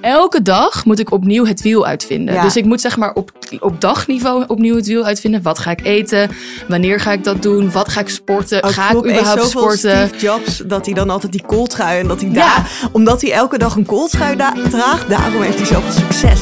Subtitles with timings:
[0.00, 2.34] Elke dag moet ik opnieuw het wiel uitvinden.
[2.34, 2.42] Ja.
[2.42, 3.30] Dus ik moet zeg maar op,
[3.60, 5.42] op dagniveau opnieuw het wiel uitvinden.
[5.42, 6.30] Wat ga ik eten?
[6.68, 7.72] Wanneer ga ik dat doen?
[7.72, 8.62] Wat ga ik sporten?
[8.62, 10.08] Ook ga ik überhaupt sporten?
[10.08, 12.34] Steve Jobs, dat hij dan altijd die kooltrui en dat hij Ja.
[12.34, 16.40] daar, omdat hij elke dag een kooltrui da- draagt, daarom heeft hij zoveel succes.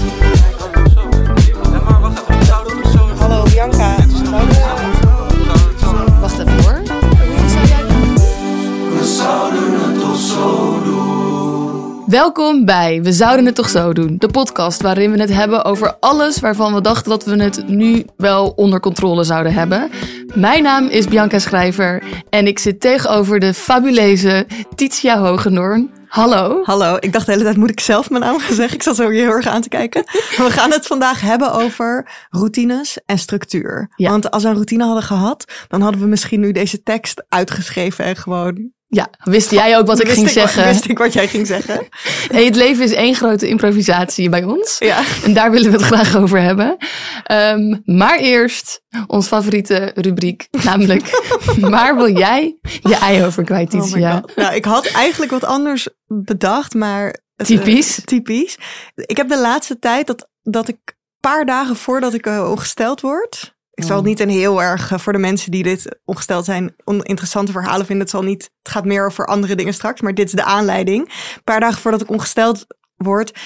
[12.14, 14.16] Welkom bij We Zouden Het Toch Zo Doen.
[14.18, 18.04] De podcast waarin we het hebben over alles waarvan we dachten dat we het nu
[18.16, 19.90] wel onder controle zouden hebben.
[20.34, 25.90] Mijn naam is Bianca Schrijver en ik zit tegenover de fabuleuze Titia Hogendoorn.
[26.08, 26.62] Hallo.
[26.64, 28.74] Hallo, ik dacht de hele tijd moet ik zelf mijn naam gaan zeggen.
[28.74, 30.04] Ik zat zo heel erg aan te kijken.
[30.36, 33.92] We gaan het vandaag hebben over routines en structuur.
[33.96, 34.10] Ja.
[34.10, 38.04] Want als we een routine hadden gehad, dan hadden we misschien nu deze tekst uitgeschreven
[38.04, 38.72] en gewoon...
[38.94, 40.64] Ja, wist jij ook wat ik wist ging ik, zeggen?
[40.64, 41.86] Wist ik wat jij ging zeggen.
[42.32, 44.76] Hey, het leven is één grote improvisatie bij ons.
[44.78, 45.02] Ja.
[45.24, 46.76] En daar willen we het graag over hebben.
[47.24, 51.20] Ehm, maar eerst ons favoriete rubriek, namelijk...
[51.76, 54.12] waar wil jij je ei over kwijt, Oh Titia?
[54.12, 54.36] God.
[54.36, 57.06] Nou, ik had eigenlijk wat anders bedacht, maar...
[57.36, 57.98] het, Typisch.
[57.98, 58.56] eh, typisch.
[58.94, 63.00] Ik heb de laatste tijd dat, dat ik een paar dagen voordat ik eh, ongesteld
[63.00, 63.53] word...
[63.74, 66.74] Ik zal het niet een heel erg, eh, voor de mensen die dit ongesteld zijn,
[66.84, 68.04] oninteressante verhalen vinden.
[68.04, 71.08] Het, zal niet, het gaat meer over andere dingen straks, maar dit is de aanleiding.
[71.08, 73.38] Een paar dagen voordat ik ongesteld word,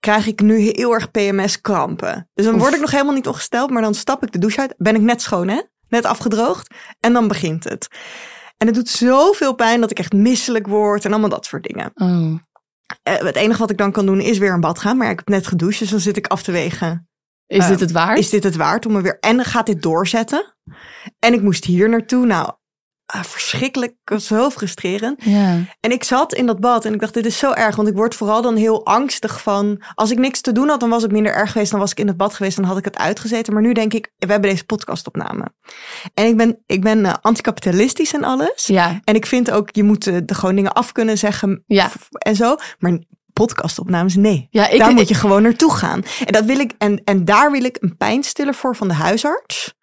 [0.00, 2.30] krijg ik nu heel erg PMS-krampen.
[2.34, 4.74] Dus dan word ik nog helemaal niet ongesteld, maar dan stap ik de douche uit.
[4.78, 5.62] Ben ik net schoon, hè?
[5.88, 6.74] Net afgedroogd.
[7.00, 7.88] En dan begint het.
[8.56, 11.90] En het doet zoveel pijn dat ik echt misselijk word en allemaal dat soort dingen.
[11.94, 12.34] Oh.
[13.02, 14.96] Eh, het enige wat ik dan kan doen is weer een bad gaan.
[14.96, 17.05] Maar ik heb net gedoucht, dus dan zit ik af te wegen.
[17.46, 18.18] Is Eh, dit het waard?
[18.18, 19.18] Is dit het waard om me weer...
[19.20, 20.54] En gaat dit doorzetten?
[21.18, 22.26] En ik moest hier naartoe.
[22.26, 22.52] Nou,
[23.06, 23.94] ah, verschrikkelijk.
[24.20, 25.24] Zo frustrerend.
[25.24, 25.58] Ja.
[25.80, 27.76] En ik zat in dat bad en ik dacht, dit is zo erg.
[27.76, 29.82] Want ik word vooral dan heel angstig van...
[29.94, 31.70] Als ik niks te doen had, dan was het minder erg geweest.
[31.70, 33.52] Dan was ik in het bad geweest, dan had ik het uitgezeten.
[33.52, 35.44] Maar nu denk ik, we hebben deze podcastopname.
[36.14, 38.66] En ik ben, ik ben eh, anticapitalistisch en alles.
[38.66, 39.00] Ja.
[39.04, 41.90] En ik vind ook, je moet eh, de gewoon dingen af kunnen zeggen Ja.
[42.18, 42.56] en zo.
[42.78, 42.98] Maar
[43.46, 44.46] podcastopnames, nee.
[44.50, 46.04] Ja, ik- daar moet je gewoon naartoe gaan.
[46.24, 49.74] En, dat wil ik, en, en daar wil ik een pijnstiller voor van de huisarts.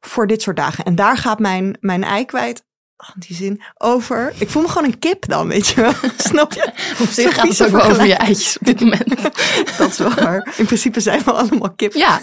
[0.00, 0.84] Voor dit soort dagen.
[0.84, 2.64] En daar gaat mijn, mijn ei kwijt.
[2.96, 4.32] oh, die zin over.
[4.38, 5.92] Ik voel me gewoon een kip dan, weet je wel.
[6.30, 6.72] Snap je?
[7.02, 9.08] Op zich gaat het ook wel over je eitjes op dit moment.
[9.78, 10.54] Dat is wel waar.
[10.56, 11.92] In principe zijn we allemaal kip.
[11.92, 12.20] Ja.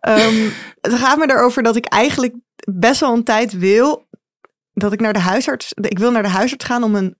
[0.00, 0.48] Ehm,
[0.80, 2.34] het gaat me erover dat ik eigenlijk
[2.72, 4.08] best wel een tijd wil
[4.74, 5.72] dat ik naar de huisarts.
[5.74, 7.16] Ik wil naar de huisarts gaan om een,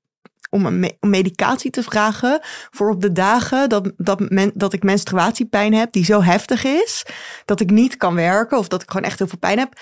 [0.53, 2.41] om een me- om medicatie te vragen
[2.71, 7.07] voor op de dagen dat, dat, men, dat ik menstruatiepijn heb die zo heftig is
[7.45, 9.73] dat ik niet kan werken of dat ik gewoon echt heel veel pijn heb.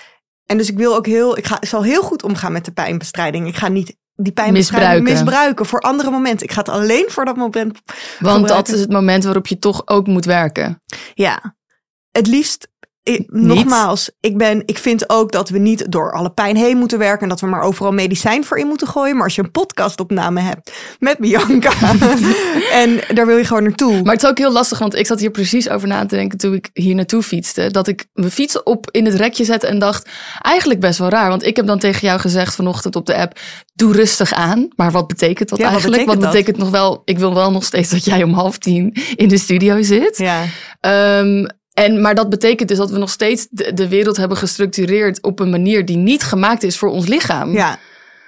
[0.45, 3.47] En dus ik wil ook heel, ik ga, zal heel goed omgaan met de pijnbestrijding.
[3.47, 5.25] Ik ga niet die pijnbestrijding Misbruiken.
[5.25, 6.45] misbruiken voor andere momenten.
[6.45, 7.79] Ik ga het alleen voor dat moment
[8.19, 10.81] Want dat is het moment waarop je toch ook moet werken.
[11.13, 11.55] Ja,
[12.11, 12.69] het liefst.
[13.09, 16.97] I- nogmaals, ik, ben, ik vind ook dat we niet door alle pijn heen moeten
[16.97, 17.21] werken.
[17.21, 19.15] En dat we maar overal medicijn voor in moeten gooien.
[19.15, 21.71] Maar als je een podcastopname hebt met Bianca.
[22.71, 24.01] en daar wil je gewoon naartoe.
[24.03, 26.37] Maar het is ook heel lastig, want ik zat hier precies over na te denken
[26.37, 27.71] toen ik hier naartoe fietste.
[27.71, 30.09] Dat ik mijn fiets op in het rekje zette en dacht,
[30.41, 31.29] eigenlijk best wel raar.
[31.29, 33.39] Want ik heb dan tegen jou gezegd vanochtend op de app,
[33.73, 34.67] doe rustig aan.
[34.75, 36.01] Maar wat betekent dat Ja, wat eigenlijk?
[36.05, 38.95] betekent wat betekent nog wel, ik wil wel nog steeds dat jij om half tien
[39.15, 40.17] in de studio zit.
[40.17, 40.43] ja,
[40.79, 45.39] Ehm, en, maar dat betekent dus dat we nog steeds de, wereld hebben gestructureerd op
[45.39, 47.53] een manier die niet gemaakt is voor ons lichaam.
[47.53, 47.79] ja.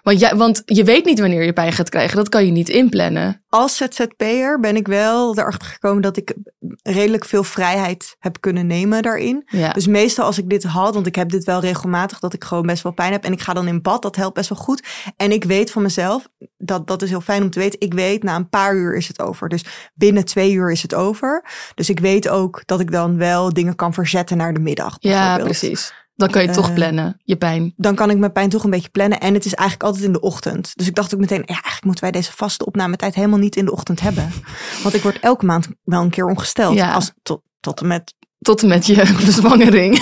[0.04, 2.18] Want, jij, want je weet niet wanneer je pijn gaat krijgen.
[2.18, 3.44] Dat kan je niet inplannen.
[3.50, 6.34] Als ZZP'er ben ik wel erachter gekomen dat ik
[6.82, 9.44] redelijk veel vrijheid heb kunnen nemen daarin.
[9.46, 9.72] Ja.
[9.72, 12.66] Dus meestal als ik dit had, want ik heb dit wel regelmatig, dat ik gewoon
[12.66, 13.24] best wel pijn heb.
[13.24, 14.84] En ik ga dan in bad, dat helpt best wel goed.
[15.18, 16.28] En ik weet van mezelf,
[16.58, 17.80] dat, dat is heel fijn om te weten.
[17.80, 19.50] Ik weet, na een paar uur is het over.
[19.50, 21.46] Dus binnen twee uur is het over.
[21.76, 24.96] Dus ik weet ook dat ik dan wel dingen kan verzetten naar de middag.
[25.00, 25.94] ja, precies.
[26.16, 27.74] Dan kan je toch Eh, plannen, je pijn.
[27.78, 29.20] dan kan ik mijn pijn toch een beetje plannen.
[29.20, 30.72] En het is eigenlijk altijd in de ochtend.
[30.76, 33.66] Dus ik dacht ook meteen, ja, eigenlijk moeten wij deze vaste opnametijd helemaal niet in
[33.66, 34.32] de ochtend hebben.
[34.84, 36.76] Want ik word elke maand wel een keer ongesteld.
[36.76, 36.94] Ja.
[36.94, 38.14] Als, tot, tot en met.
[38.40, 38.96] Tot en met je
[39.26, 40.00] bezwangering.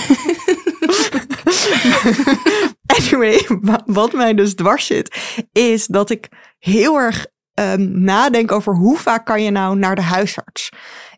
[2.86, 5.16] Anyway, wa- wat mij dus dwars zit,
[5.52, 10.02] is dat ik heel erg ehm, nadenk over hoe vaak kan je nou naar de
[10.02, 10.68] huisarts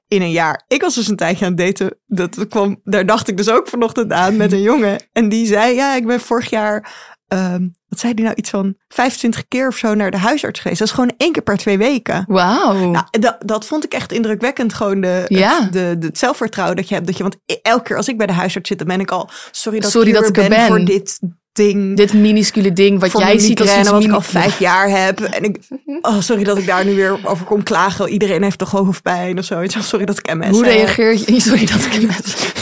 [0.09, 0.65] in een jaar.
[0.69, 1.99] Ik was dus een tijdje aan het daten.
[2.07, 4.99] Dat kwam, daar dacht ik dus ook vanochtend aan met een jongen.
[5.13, 6.93] En die zei, ja, ik ben vorig jaar,
[7.29, 10.79] ehm, wat zei die nou, iets van 25 keer of zo naar de huisarts geweest.
[10.79, 12.25] Dat is gewoon één keer per twee weken.
[12.29, 12.91] Wauw.
[12.91, 14.75] Nou, dat, dat vond ik echt indrukwekkend.
[14.75, 15.63] Gewoon de, Ja.
[15.63, 17.07] het, de, de, het zelfvertrouwen dat je hebt.
[17.07, 19.29] Dat je, want elke keer als ik bij de huisarts zit, dan ben ik al...
[19.51, 20.67] Sorry dat Sorry ik dat ik er ben, ben.
[20.67, 21.19] voor dit
[21.55, 21.97] ding.
[21.97, 25.21] Dit minuscule ding wat jij ziet als iets wat ik al vijf jaar heb.
[25.21, 25.59] En ik,
[26.01, 28.09] oh, sorry dat ik daar nu weer over kom klagen.
[28.09, 29.89] Iedereen heeft toch hoofdpijn of zoiets.
[29.89, 31.41] Sorry dat ik MS Hoe reageer je?
[31.41, 32.09] Sorry dat ik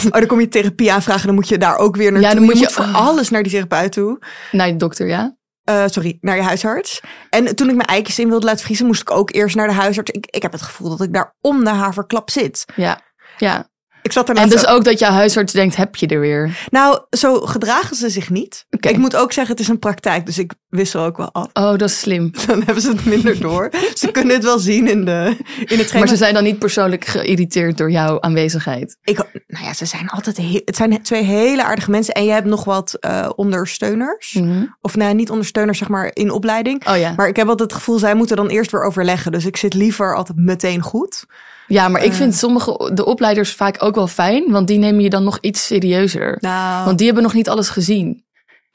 [0.05, 1.25] Oh, dan kom je therapie aanvragen.
[1.25, 2.29] Dan moet je daar ook weer naartoe.
[2.29, 3.07] Ja, dan moet je je- moet voor oh.
[3.07, 4.19] alles naar die therapeut toe.
[4.51, 5.35] Naar de dokter, ja?
[5.63, 7.01] Eh, sorry, naar je huisarts.
[7.29, 9.73] En toen ik mijn eitjes in wilde laten vriezen, moest ik ook eerst naar de
[9.73, 10.11] huisarts.
[10.11, 12.65] Ik, ik heb het gevoel dat ik daar om de haverklap zit.
[12.75, 12.99] Ja.
[13.37, 13.71] Ja.
[14.03, 16.67] Ik zat En dus ook dat jouw huisarts denkt, heb je er weer?
[16.69, 18.65] Nou, zo gedragen ze zich niet.
[18.69, 21.47] Ik moet ook zeggen, het is een praktijk, dus ik wissel ook wel af.
[21.53, 22.31] Oh, dat is slim.
[22.47, 23.69] Dan hebben ze het minder door.
[23.93, 25.93] ze kunnen het wel zien in, de, in het.
[25.93, 28.97] Maar ze zijn dan niet persoonlijk geïrriteerd door jouw aanwezigheid.
[29.03, 29.17] ik,
[29.47, 32.13] nou ja, ze zijn altijd heel, het zijn twee hele aardige mensen.
[32.13, 34.39] En je hebt nog wat eh, ondersteuners.
[34.81, 36.87] Of nee, niet ondersteuners, zeg maar, in opleiding.
[36.87, 37.13] Oh ja.
[37.15, 39.31] Maar ik heb altijd het gevoel, zij moeten dan eerst weer overleggen.
[39.31, 41.25] Dus ik zit liever altijd meteen goed.
[41.67, 42.17] Ja, maar ik Eh.
[42.17, 45.65] vind sommige de opleiders vaak ook wel fijn, want die nemen je dan nog iets
[45.65, 46.37] serieuzer.
[46.39, 48.25] Nou, Want die hebben nog niet alles gezien.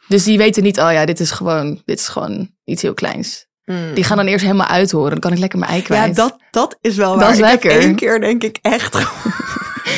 [0.09, 3.47] Dus die weten niet, oh ja, dit is gewoon, dit is gewoon iets heel kleins.
[3.65, 3.95] mm.
[3.95, 5.11] Die gaan dan eerst helemaal uithoren.
[5.11, 6.17] Dan kan ik lekker mijn ei ja, kwijt.
[6.17, 7.31] dat, dat is wel Dat waar.
[7.31, 7.71] is ik lekker.
[7.73, 8.95] heb één keer denk ik echt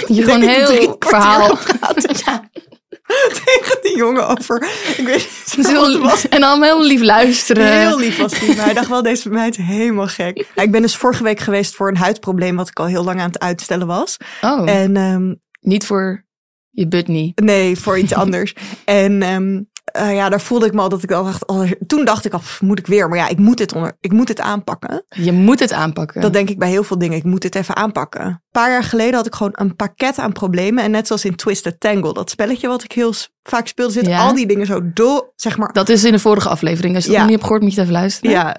[0.07, 1.57] je gewoon heel verhaal.
[1.57, 2.07] gepraat.
[3.45, 4.63] tegen die jongen over.
[4.97, 6.29] Ik weet niet het was.
[6.29, 7.79] en allemaal heel lief luisteren.
[7.79, 10.47] Heel lief was die, maar hij dacht wel, deze meid helemaal gek.
[10.55, 13.21] Ja, ik ben dus vorige week geweest voor een huidprobleem wat ik al heel lang
[13.21, 14.17] aan het uitstellen was.
[14.41, 16.25] Oh, En ehm, niet voor
[16.71, 17.33] je butney.
[17.35, 18.55] nee, voor iets anders.
[18.85, 19.61] En ehm,
[19.93, 22.33] eh, ja, daar voelde ik me al dat ik al dacht, oh, toen dacht ik
[22.33, 23.09] al, moet ik weer?
[23.09, 25.05] Maar ja, ik moet dit, onder, ik moet dit aanpakken.
[25.09, 26.21] Je moet het aanpakken.
[26.21, 27.17] Dat denk ik bij heel veel dingen.
[27.17, 28.25] Ik moet dit even aanpakken.
[28.25, 30.85] Een paar jaar geleden had ik gewoon een pakket aan problemen.
[30.85, 34.21] En net zoals in Twisted Tangle, dat spelletje wat ik heel vaak speelde, zitten Ja.
[34.27, 36.95] al die dingen zo door, zeg maar, Dat is in de vorige aflevering.
[36.95, 38.31] Als je dat nog niet hebt gehoord, moet je het even luisteren.
[38.31, 38.57] Ja,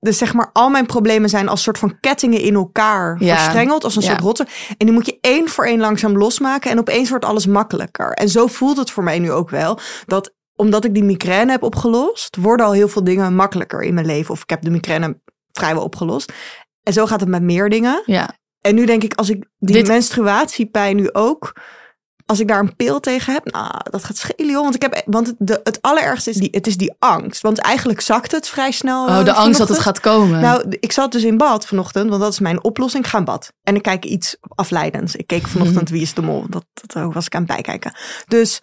[0.00, 3.34] dus zeg maar, al mijn problemen zijn als soort van kettingen in elkaar Ja.
[3.36, 4.46] verstrengeld, als een soort rotte.
[4.68, 8.12] En die moet je één voor één langzaam losmaken en opeens wordt alles makkelijker.
[8.12, 11.62] En zo voelt het voor mij nu ook wel, dat omdat ik die migraine heb
[11.62, 14.34] opgelost, worden al heel veel dingen makkelijker in mijn leven.
[14.34, 15.20] Of ik heb de migraine
[15.52, 16.32] vrijwel opgelost.
[16.82, 18.02] En zo gaat het met meer dingen.
[18.06, 18.38] Ja.
[18.60, 21.52] En nu denk ik, als ik die Dit- menstruatiepijn nu ook,
[22.26, 24.62] als ik daar een pil tegen heb, nou, dat gaat schelen, joh.
[24.62, 27.42] Want ik heb, want het, de, het allerergste is die, het is die angst.
[27.42, 29.06] Want eigenlijk zakt het vrij snel.
[29.06, 30.40] Oh, eh, de angst dat het gaat komen.
[30.40, 33.04] Nou, ik zat dus in bad vanochtend, want dat is mijn oplossing.
[33.04, 33.52] Ik ga in bad.
[33.62, 35.16] En ik kijk iets afleidends.
[35.16, 36.44] Ik keek vanochtend Wie is de Mol.
[36.48, 37.92] Dat, dat was ik aan het bijkijken.
[38.28, 38.58] Dus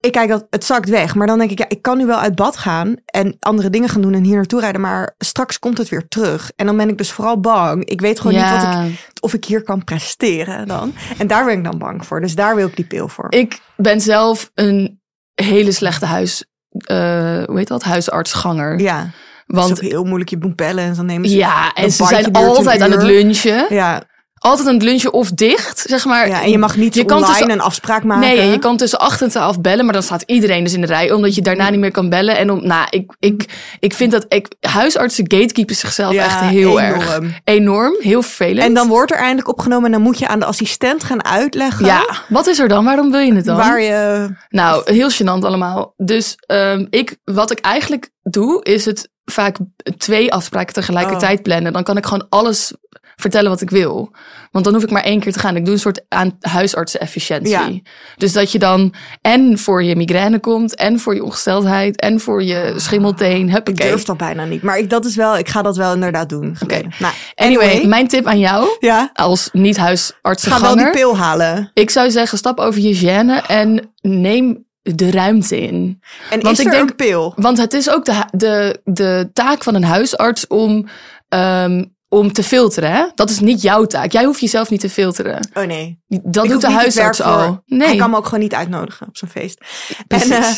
[0.00, 1.14] ik kijk dat het zakt weg.
[1.14, 3.88] Maar dan denk ik, ja, ik kan nu wel uit bad gaan en andere dingen
[3.88, 4.80] gaan doen en hier naartoe rijden.
[4.80, 6.52] Maar straks komt het weer terug.
[6.56, 7.84] En dan ben ik dus vooral bang.
[7.84, 10.94] Ik weet gewoon niet wat ik, of ik hier kan presteren dan.
[11.18, 12.20] En daar ben ik dan bang voor.
[12.20, 13.26] Dus daar wil ik die pil voor.
[13.28, 15.00] Ik ben zelf een
[15.34, 16.96] hele slechte huis, eh,
[17.44, 18.80] hoe heet dat, huisartsganger.
[18.80, 19.10] ja,
[19.46, 20.30] want, heel moeilijk.
[20.30, 21.36] Je moet bellen en dan nemen ze...
[21.36, 23.66] ja, en ze zijn altijd aan het lunchen.
[23.74, 24.02] Ja,
[24.42, 26.28] Altijd het lunchen of dicht, zeg maar.
[26.28, 28.28] ja, en je mag niet Je kan online tussen- een afspraak maken.
[28.28, 30.80] Nee, en je kan tussen 8 en 12 bellen, maar dan staat iedereen dus in
[30.80, 32.36] de rij, omdat je daarna niet meer kan bellen.
[32.36, 33.44] En om, nou, ik, ik,
[33.80, 37.00] ik vind dat ik, huisartsen gatekeepen zichzelf Ja, echt heel enorm.
[37.00, 37.20] erg.
[37.44, 38.66] Enorm, heel vervelend.
[38.66, 41.86] En dan wordt er eindelijk opgenomen en dan moet je aan de assistent gaan uitleggen
[41.86, 42.84] ja, wat is er dan?
[42.84, 43.56] Waarom wil je het dan?
[43.56, 44.28] waar je...
[44.48, 45.94] Nou, heel gênant allemaal.
[45.96, 49.56] Dus ehm, ik, wat ik eigenlijk doe, is het vaak
[49.96, 51.42] twee afspraken tegelijkertijd Oh.
[51.44, 51.72] plannen.
[51.72, 52.72] Dan kan ik gewoon alles
[53.20, 54.10] vertellen wat ik wil.
[54.50, 55.56] Want dan hoef ik maar één keer te gaan.
[55.56, 57.50] Ik doe een soort aan huisartsen-efficiëntie.
[57.50, 57.70] Ja.
[58.16, 62.42] Dus dat je dan en voor je migraine komt, en voor je ongesteldheid, en voor
[62.42, 63.46] je schimmelteen.
[63.46, 63.88] Ik Huppakee.
[63.90, 64.62] durf dat bijna niet.
[64.62, 66.56] Maar ik, dat is wel, ik ga dat wel inderdaad doen.
[66.62, 66.80] Oké.
[66.98, 71.70] Nou, Anyway, mijn tip aan jou, ja, als niet ga wel die pil halen.
[71.74, 76.00] Ik zou zeggen, stap over je gêne en neem de ruimte in.
[76.30, 77.32] En Want is ik er denk- een pil?
[77.36, 80.88] Want het is ook de, de, de taak van een huisarts om,
[81.28, 82.92] ehm, om te filteren.
[82.92, 83.04] Hè?
[83.14, 84.12] Dat is niet jouw taak.
[84.12, 85.48] Jij hoeft jezelf niet te filteren.
[85.54, 86.00] Oh nee.
[86.06, 87.62] Dat Ik doet de huisarts al.
[87.66, 89.64] Nee, Hij kan me ook gewoon niet uitnodigen op zijn feest.
[90.06, 90.30] precies.
[90.30, 90.48] En, eh,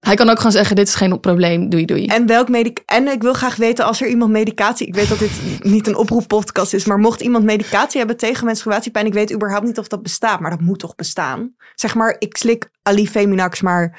[0.00, 2.06] Hij kan ook gewoon zeggen, dit is geen probleem, doei doei.
[2.06, 4.86] En welk medic En ik wil graag weten als er iemand medicatie.
[4.86, 5.30] Ik weet dat dit
[5.62, 9.78] niet een oproeppodcast is, maar mocht iemand medicatie hebben tegen menstruatiepijn, ik weet überhaupt niet
[9.78, 11.54] of dat bestaat, maar dat moet toch bestaan.
[11.74, 13.98] Zeg maar, ik slik Alifeminax, maar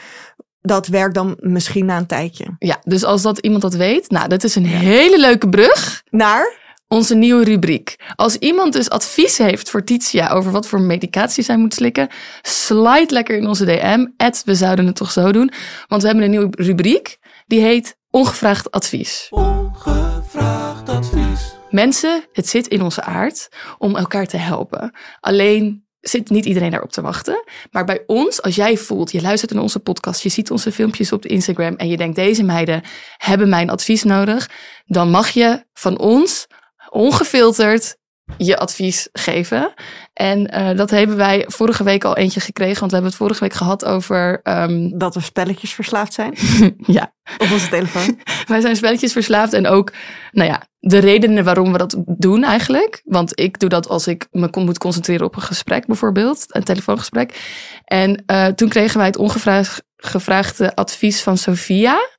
[0.62, 2.46] dat werkt dan misschien na een tijdje.
[2.60, 6.02] Ja, dus als dat iemand dat weet, nou, dat is een hele leuke brug.
[6.10, 6.60] Naar?
[6.92, 7.96] Onze nieuwe rubriek.
[8.16, 12.08] Als iemand dus advies heeft voor Titia over wat voor medicatie zij moet slikken,
[12.42, 14.06] slide lekker in onze DM.
[14.18, 15.52] At we zouden het toch zo doen.
[15.88, 17.18] Want we hebben een nieuwe rubriek.
[17.48, 19.28] Die heet Ongevraagd advies.
[19.30, 21.56] Ongevraagd advies.
[21.70, 24.96] Mensen, het zit in onze aard om elkaar te helpen.
[25.20, 27.44] Alleen zit niet iedereen daarop te wachten.
[27.72, 31.12] Maar bij ons, als jij voelt, je luistert naar onze podcast, je ziet onze filmpjes
[31.12, 32.82] op de Instagram en je denkt, deze meiden
[33.18, 34.50] hebben mijn advies nodig,
[34.86, 36.48] dan mag je van ons
[36.92, 38.00] ongefilterd
[38.38, 39.74] je advies geven.
[40.14, 43.40] En eh, dat hebben wij vorige week al eentje gekregen, want we hebben het vorige
[43.40, 46.34] week gehad over, ehm, Dat we spelletjes verslaafd zijn
[46.78, 48.20] ja, op onze telefoon.
[48.48, 49.92] wij zijn spelletjes verslaafd en ook,
[50.32, 53.02] nou ja, de redenen waarom we dat doen eigenlijk.
[53.06, 57.40] Want ik doe dat als ik me moet concentreren op een gesprek bijvoorbeeld, een telefoongesprek.
[57.86, 62.10] En eh, toen kregen wij het ongevraagd gevraagde advies van Sophia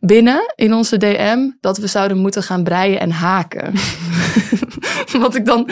[0.00, 3.72] binnen in onze DM dat we zouden moeten gaan breien en haken.
[5.20, 5.70] Wat ik dan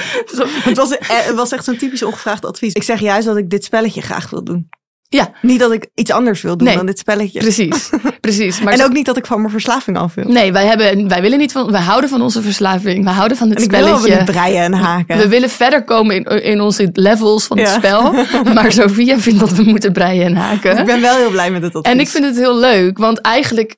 [0.62, 2.72] Het was, eh, het was echt zo'n typisch ongevraagd advies.
[2.72, 4.68] Ik zeg juist dat ik dit spelletje graag wil doen.
[5.08, 6.76] Ja, Niet dat ik iets anders wil doen Nee.
[6.76, 7.38] dan dit spelletje.
[7.38, 8.60] precies, precies.
[8.60, 10.24] Maar en ook niet dat ik van mijn verslaving af wil.
[10.24, 13.48] nee, wij hebben, wij willen niet van, wij houden van onze verslaving, we houden van
[13.48, 14.08] het En ik spelletje.
[14.08, 15.18] wel het breien en haken.
[15.18, 18.12] We willen verder komen in, in onze levels van het spel.
[18.54, 20.78] Maar Sophia vindt dat we moeten breien en haken.
[20.78, 21.92] Ik ben wel heel blij met het advies.
[21.92, 23.76] En ik vind het heel leuk, want eigenlijk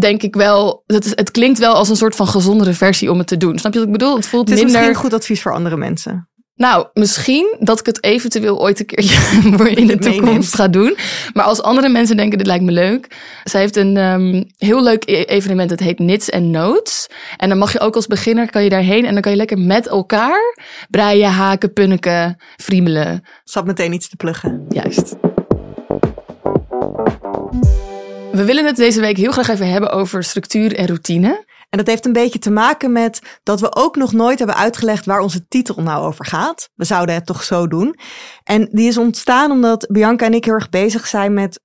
[0.00, 0.82] denk ik wel...
[0.86, 3.58] Het, is, het klinkt wel als een soort van gezondere versie om het te doen.
[3.58, 4.16] Snap je wat ik bedoel?
[4.16, 4.80] Het voelt het is minder...
[4.80, 6.28] misschien goed advies voor andere mensen.
[6.56, 10.96] Nou, misschien dat ik het eventueel ooit een keertje in de toekomst ga doen.
[11.32, 13.16] Maar als andere mensen denken, dit lijkt me leuk.
[13.44, 17.08] Zij heeft een ehm, heel leuk e- evenement, het heet Knits and Notes.
[17.36, 19.58] En dan mag je ook als beginner, kan je daarheen en dan kan je lekker
[19.58, 20.56] met elkaar
[20.90, 23.24] breien, haken, punniken, friemelen.
[23.44, 24.66] Zat meteen iets te pluggen.
[24.68, 25.14] Juist.
[28.32, 31.44] We willen het deze week heel graag even hebben over structuur en routine.
[31.68, 35.06] En dat heeft een beetje te maken met dat we ook nog nooit hebben uitgelegd
[35.06, 36.70] waar onze titel nou over gaat.
[36.74, 37.98] We zouden het toch zo doen.
[38.44, 41.60] En die is ontstaan omdat Bianca en ik heel erg bezig zijn met,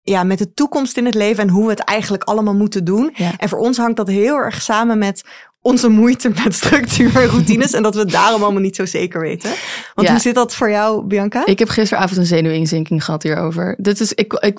[0.00, 3.10] ja, met de toekomst in het leven en hoe we het eigenlijk allemaal moeten doen.
[3.14, 3.32] Ja.
[3.36, 5.24] En voor ons hangt dat heel erg samen met
[5.62, 7.72] onze moeite met structuur en routines.
[7.72, 9.50] en dat we het daarom allemaal niet zo zeker weten.
[9.94, 10.12] Want Ja.
[10.12, 11.46] hoe zit dat voor jou, Bianca?
[11.46, 13.76] Ik heb gisteravond een zenuwinzinking gehad hierover.
[13.78, 14.58] Dit is, ik, ik,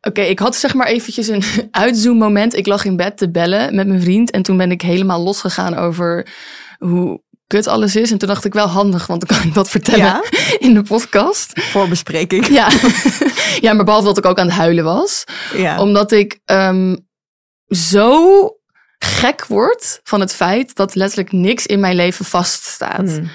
[0.00, 2.56] Oké, ik had zeg maar eventjes een uitzoommoment.
[2.56, 4.30] Ik lag in bed te bellen met mijn vriend.
[4.30, 6.26] En toen ben ik helemaal losgegaan over
[6.78, 8.10] hoe kut alles is.
[8.10, 10.22] En toen dacht ik wel handig, want dan kan ik dat vertellen Ja?
[10.58, 11.60] in de podcast.
[11.60, 12.46] Voor bespreking.
[12.46, 12.68] Ja.
[13.66, 15.24] ja, maar behalve dat ik ook aan het huilen was.
[15.56, 15.80] Ja.
[15.80, 16.96] Omdat ik ehm,
[17.68, 18.54] zo
[19.04, 23.08] gek word van het feit dat letterlijk niks in mijn leven vaststaat.
[23.08, 23.30] Hmm.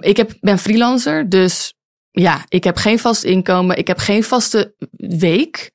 [0.00, 1.74] Ik heb, ben freelancer, dus
[2.10, 3.76] ja, ik heb geen vast inkomen.
[3.78, 4.74] Ik heb geen vaste
[5.18, 5.70] week.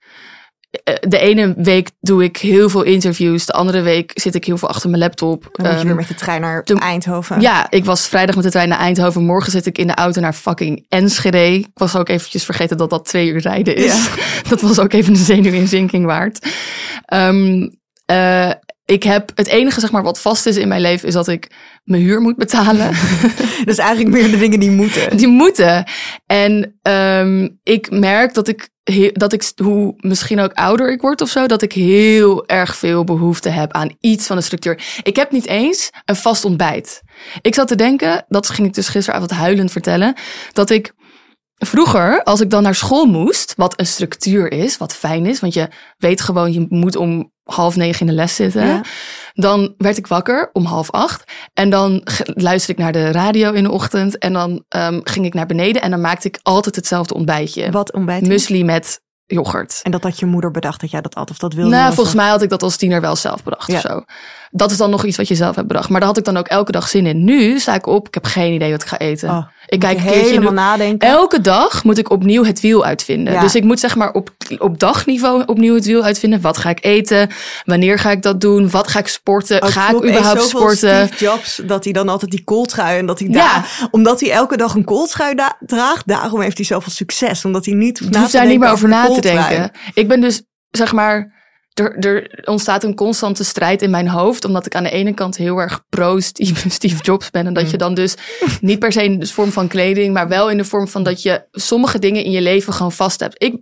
[0.83, 3.45] Eh, De ene week doe ik heel veel interviews.
[3.45, 5.41] De andere week zit ik heel veel achter mijn laptop.
[5.41, 7.41] Dan moet je Ehm, weer met de trein naar Eindhoven.
[7.41, 9.23] ja, ik was vrijdag met de trein naar Eindhoven.
[9.25, 11.53] Morgen zit ik in de auto naar fucking Enschede.
[11.53, 14.09] Ik was ook eventjes vergeten dat dat twee uur rijden is.
[14.49, 16.47] Dat was ook even een zenuwinzinking waard.
[17.05, 17.69] Ehm,
[18.05, 18.51] eh,
[18.89, 21.51] ik heb het enige zeg maar wat vast is in mijn leven is dat ik
[21.84, 22.91] mijn huur moet betalen.
[23.65, 25.17] Dus eigenlijk meer de dingen die moeten.
[25.17, 25.84] Die moeten.
[26.25, 28.69] En ehm, ik merk dat ik,
[29.13, 33.03] dat ik, hoe misschien ook ouder ik word of zo, dat ik heel erg veel
[33.03, 34.84] behoefte heb aan iets van een structuur.
[35.03, 37.01] Ik heb niet eens een vast ontbijt.
[37.41, 40.13] Ik zat te denken, dat ging ik dus gisteravond huilend vertellen,
[40.53, 40.93] dat ik
[41.55, 45.53] vroeger, als ik dan naar school moest, wat een structuur is, wat fijn is, want
[45.53, 45.67] je
[45.98, 48.65] weet gewoon, je moet om half negen in de les zitten.
[48.65, 48.82] Ja.
[49.34, 51.32] Dan werd ik wakker om half acht.
[51.53, 54.18] En dan luisterde ik naar de radio in de ochtend.
[54.18, 55.82] En dan ehm, ging ik naar beneden.
[55.82, 57.72] En dan maakte ik altijd hetzelfde ontbijtje.
[57.72, 58.27] Wat ontbijt?
[58.27, 59.01] Musli met
[59.36, 59.79] yoghurt.
[59.83, 61.69] En dat had je moeder bedacht dat jij dat at of dat wilde.
[61.75, 63.75] Nou, volgens mij had ik dat als tiener wel zelf bedacht Ja.
[63.75, 64.03] of zo.
[64.51, 65.89] Dat is dan nog iets wat je zelf hebt bedacht.
[65.89, 67.24] Maar daar had ik dan ook elke dag zin in.
[67.24, 69.29] Nu sta ik op, ik heb geen idee wat ik ga eten.
[69.29, 71.07] Oh, ik kijk een keertje nu- nadenken.
[71.09, 73.33] Elke dag moet ik opnieuw het wiel uitvinden.
[73.33, 73.41] Ja.
[73.41, 76.41] Dus ik moet zeg maar op, op dagniveau opnieuw het wiel uitvinden.
[76.41, 77.29] Wat ga ik eten?
[77.65, 78.69] Wanneer ga ik dat doen?
[78.69, 79.62] Wat ga ik sporten?
[79.62, 81.07] Ook ga ik überhaupt sporten?
[81.07, 83.33] Steve Jobs, dat hij dan altijd die kooltrui en dat hij Ja.
[83.33, 87.45] daar, omdat hij elke dag een kooltrui draagt, daarom heeft hij zoveel succes.
[87.45, 89.71] Omdat hij niet hoeft daar niet meer over na te drinken.
[89.93, 91.38] Ik ben dus, zeg maar,
[91.79, 94.45] er, er ontstaat een constante strijd in mijn hoofd.
[94.45, 97.47] Omdat ik aan de ene kant heel erg pro Steve, Steve Jobs ben.
[97.47, 98.15] En dat je dan dus
[98.61, 101.21] niet per se in de vorm van kleding, maar wel in de vorm van dat
[101.21, 103.43] je sommige dingen in je leven gewoon vast hebt.
[103.43, 103.55] Ik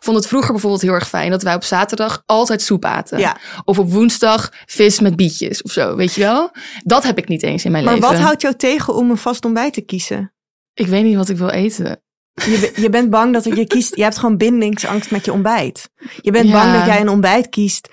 [0.00, 3.18] vond het vroeger bijvoorbeeld heel erg fijn dat wij op zaterdag altijd soep aten.
[3.18, 3.36] Ja.
[3.64, 6.50] Of op woensdag vis met bietjes of zo, weet je wel?
[6.84, 8.10] Dat heb ik niet eens in mijn Maar leven.
[8.10, 10.32] wat houdt jou tegen om een vast ontbijt te kiezen?
[10.74, 12.03] Ik weet niet wat ik wil eten.
[12.34, 13.96] Je, je bent bang dat je kiest.
[13.96, 15.90] Je hebt gewoon bindingsangst met je ontbijt.
[16.20, 16.52] Je bent Ja.
[16.52, 17.88] bang dat jij een ontbijt kiest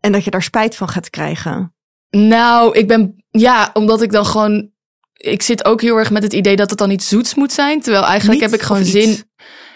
[0.00, 1.74] en dat je daar spijt van gaat krijgen.
[2.10, 4.70] Nou, ik ben, ja, omdat ik dan gewoon,
[5.12, 7.80] ik zit ook heel erg met het idee dat het dan iets zoets moet zijn.
[7.80, 9.22] Terwijl eigenlijk Niet heb ik gewoon zin,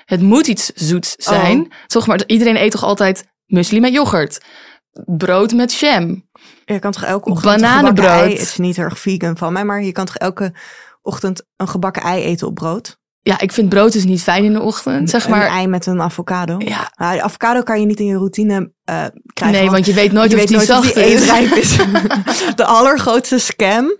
[0.04, 1.60] het moet iets zoets zijn.
[1.60, 1.70] Oh.
[1.86, 4.40] Toch maar, iedereen eet toch altijd muesli met yoghurt,
[5.06, 6.28] brood met jam.
[6.64, 8.08] Je kan toch elke ochtend Bananenbrood.
[8.08, 8.30] ei...
[8.30, 10.54] Het is niet erg vegan van mij, maar je kan toch elke
[11.02, 13.00] ochtend een gebakken ei eten op brood?
[13.24, 15.46] Ja, ik vind brood dus niet fijn in de ochtend, zeg Een maar.
[15.46, 16.56] ei met een avocado.
[16.58, 19.60] Ja, Nou, de avocado kan je niet in je routine eh, krijgen.
[19.60, 21.20] nee, want je weet nooit je of weet die zacht die is.
[21.20, 21.76] eetrijp is.
[22.56, 23.96] de allergrootste scam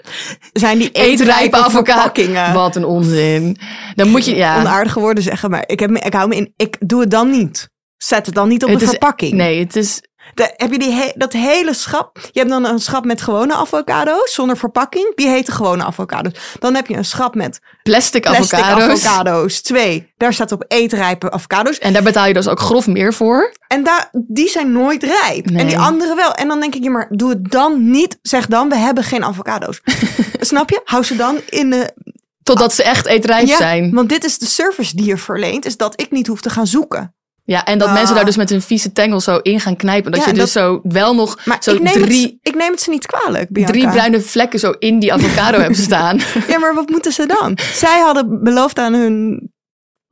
[0.53, 1.93] zijn die Eetrijpe avocado.
[1.93, 2.53] verpakkingen.
[2.53, 3.57] Wat een onzin.
[3.95, 4.59] Dan moet je, ja.
[4.61, 6.53] Onaardige woorden zeggen, maar ik, heb me, ik hou me in.
[6.57, 7.71] Ik doe het dan niet.
[7.97, 9.33] Zet het dan niet op Het de is- verpakking.
[9.33, 10.01] Nee, het is,
[10.35, 12.19] De- heb je die he- dat hele schap?
[12.33, 15.13] Je hebt dan een schap met gewone avocado's zonder verpakking.
[15.17, 16.33] Die heten gewone avocado's.
[16.59, 19.05] Dan heb je een schap met plastic, plastic avocado's.
[19.05, 19.61] avocado's.
[19.61, 20.13] Twee.
[20.17, 21.79] Daar staat op eetrijpe avocado's.
[21.79, 23.53] En daar betaal je dus ook grof meer voor.
[23.69, 25.51] En daar, die zijn nooit rijp.
[25.51, 25.61] Nee.
[25.61, 26.33] En die andere wel.
[26.33, 28.19] En dan denk ik, ja, maar doe het dan niet.
[28.23, 29.81] Zeg dan, we hebben geen avocado's.
[30.41, 30.81] Snap je?
[30.85, 31.95] Hou ze dan in de...
[32.43, 33.95] Totdat ze echt eetrijp Ja, zijn.
[33.95, 35.65] want dit is de service die je verleent.
[35.67, 37.15] Is dat ik niet hoef te gaan zoeken.
[37.45, 37.95] Ja, en dat Ah.
[37.95, 40.11] mensen daar dus met hun vieze tengel zo in gaan knijpen.
[40.13, 42.71] Dat Ja, je dus zo wel nog Maar zo ik, neem drie, het, ik neem
[42.71, 43.73] het ze niet kwalijk, Bianca.
[43.73, 46.19] drie bruine vlekken zo in die avocado hebt staan.
[46.49, 47.59] Ja, maar wat moeten ze dan?
[47.73, 49.51] Zij hadden beloofd aan hun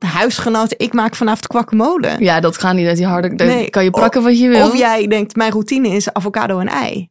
[0.05, 0.79] huisgenoten...
[0.79, 2.23] ik maak vanavond kwakkemolen.
[2.23, 3.27] Ja, dat gaat niet uit die harde...
[3.29, 4.67] Nee, kan je prakken wat je wil.
[4.67, 7.09] Of jij denkt, mijn routine is avocado en ei.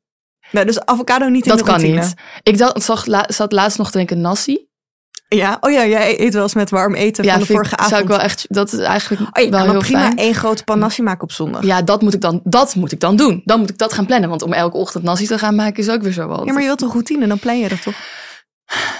[0.52, 2.00] Nou, dus avocado niet in dat de kan routine.
[2.00, 2.14] niet.
[2.42, 4.68] Ik dacht, zag, la- zat laatst nog te denken nasi.
[5.36, 7.78] Ja, oh ja, jij eet wel eens met warm eten ja, van de vorige ik-
[7.78, 7.90] avond.
[7.90, 10.16] Zou ik wel echt, dat is eigenlijk Oh, je wel kan heel prima fijn.
[10.16, 11.62] één grote pan nasi maken op zondag.
[11.64, 13.42] Ja, dat moet, ik dan, dat moet ik dan doen.
[13.44, 14.28] Dan moet ik dat gaan plannen.
[14.28, 16.44] Want om elke ochtend nasi te gaan maken is ook weer zo wat.
[16.44, 17.94] Ja, maar je wilt een routine, dan plan je dat toch?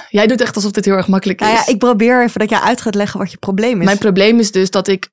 [0.09, 1.47] Jij doet echt alsof dit heel erg makkelijk is.
[1.47, 3.85] Nou ja, ik probeer even dat jij uit gaat leggen wat je probleem is.
[3.85, 5.09] Mijn probleem is dus dat ik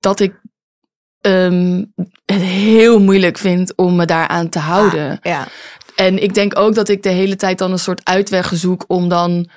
[0.00, 0.40] dat ik
[1.20, 1.84] ehm,
[2.24, 5.18] het heel moeilijk vind om me daaraan te houden.
[5.22, 5.46] ja.
[5.96, 9.08] En ik denk ook dat ik de hele tijd dan een soort uitweg zoek om
[9.08, 9.50] dan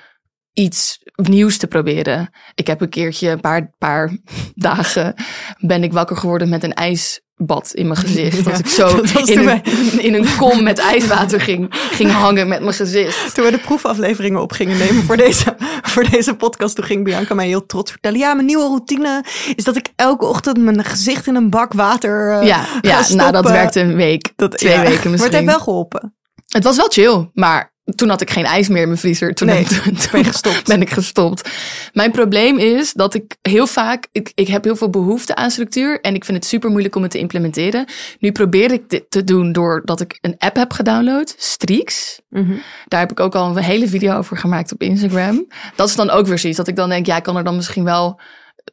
[0.56, 2.30] iets nieuws te proberen.
[2.54, 4.16] Ik heb een keertje, een paar, paar
[4.54, 5.14] dagen,
[5.58, 8.36] ben ik wakker geworden met een ijsbad in mijn gezicht.
[8.44, 9.62] Ja, dat ik zo dat in een,
[10.02, 13.34] in een kom met ijswater ging, ging hangen met mijn gezicht.
[13.34, 17.34] Toen we de proefafleveringen op gingen nemen voor deze, voor deze podcast, toen ging Bianca
[17.34, 18.18] mij heel trots vertellen.
[18.18, 19.24] Ja, mijn nieuwe routine
[19.56, 23.04] is dat ik elke ochtend mijn gezicht in een bak water eh, Ja, ga ja
[23.14, 24.80] nou dat werkte een week, Dat- twee ja.
[24.80, 25.32] weken Maar het misschien.
[25.32, 26.14] heeft wel geholpen.
[26.46, 29.34] Het was wel chill, maar toen had ik geen ijs meer in mijn vriezer.
[29.34, 30.64] Toen, Nee, ik- toen ben gestopt.
[30.72, 31.50] ben ik gestopt.
[31.92, 36.00] Mijn probleem is dat ik heel vaak, ik, ik heb heel veel behoefte aan structuur
[36.00, 37.84] en ik vind het super moeilijk om het te implementeren.
[38.18, 42.20] Nu probeer ik dit te doen doordat ik een app heb gedownload, Streaks.
[42.28, 42.52] Mhm.
[42.88, 45.46] Daar heb ik ook al een hele video over gemaakt op Instagram.
[45.76, 47.56] Dat is dan ook weer zoiets dat ik dan denk, ja, ik kan er dan
[47.56, 48.20] misschien wel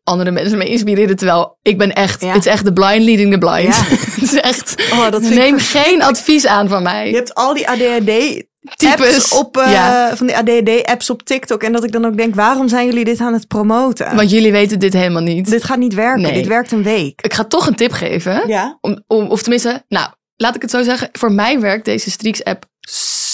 [0.04, 1.16] andere mensen mee inspireren.
[1.16, 2.28] Terwijl ik ben echt, Ja.
[2.28, 3.76] het is echt de blind leading the blind.
[3.76, 3.84] Ja.
[4.22, 7.10] het is echt, Oh, dat neem geen advies aan van mij.
[7.10, 8.44] Je hebt al die ADHD
[8.76, 9.14] Types.
[9.16, 10.16] apps op, eh, Ja.
[10.16, 11.64] van die ADHD apps op TikTok.
[11.64, 14.16] En dat ik dan ook denk, waarom zijn jullie dit aan het promoten?
[14.16, 15.50] Want jullie weten dit helemaal niet.
[15.50, 16.22] dit gaat niet werken.
[16.22, 16.34] Nee.
[16.34, 17.22] Dit werkt een week.
[17.22, 18.48] Ik ga toch een tip geven.
[18.48, 18.78] Ja.
[18.82, 21.10] Om, om, of tenminste, nou, laat ik het zo zeggen.
[21.12, 22.66] Voor mij werkt deze Streaks-app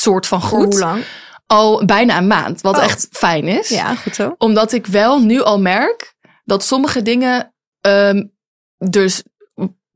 [0.01, 0.73] soort van Voor goed.
[0.73, 1.03] hoe lang?
[1.47, 2.61] Al bijna een maand.
[2.61, 2.83] Wat Oh.
[2.83, 3.69] echt fijn is.
[3.69, 4.35] Ja, goed zo.
[4.37, 6.13] Omdat ik wel nu al merk
[6.45, 8.23] dat sommige dingen ehm,
[8.89, 9.23] dus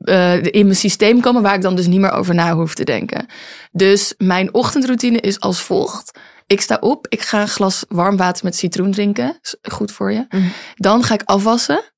[0.04, 2.84] eh, in mijn systeem komen waar ik dan dus niet meer over na hoef te
[2.84, 3.26] denken.
[3.72, 6.20] Dus mijn ochtendroutine is als volgt.
[6.48, 9.38] Ik sta op, ik ga een glas warm water met citroen drinken.
[9.42, 10.26] Is goed voor je.
[10.30, 10.48] Mhm.
[10.76, 11.93] Dan ga ik afwassen.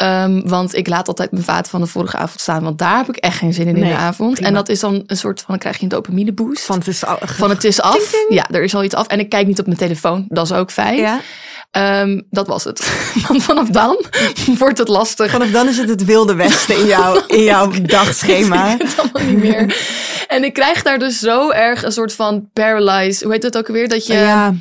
[0.00, 2.62] Ehm, want ik laat altijd mijn vaat van de vorige avond staan.
[2.62, 4.32] Want daar heb ik echt geen zin in in de avond.
[4.32, 4.48] prima.
[4.48, 6.64] En dat is dan een soort van, dan krijg je een dopamine boost.
[6.64, 8.12] Van het is al, Van het is af.
[8.28, 9.06] Ja, er is al iets af.
[9.06, 10.24] En ik kijk niet op mijn telefoon.
[10.28, 10.96] Dat is ook fijn.
[10.96, 11.20] Ja.
[11.70, 12.92] Ehm, dat was het.
[13.28, 14.04] Want vanaf dan
[14.58, 15.30] wordt het lastig.
[15.30, 18.72] Vanaf dan is het het wilde westen in, jouw in jouw dagschema.
[18.72, 19.76] Ik weet het allemaal niet meer.
[20.28, 23.22] En ik krijg daar dus zo erg een soort van paralyzed.
[23.22, 23.88] Hoe heet dat ook alweer?
[23.88, 24.54] Dat je, Ja,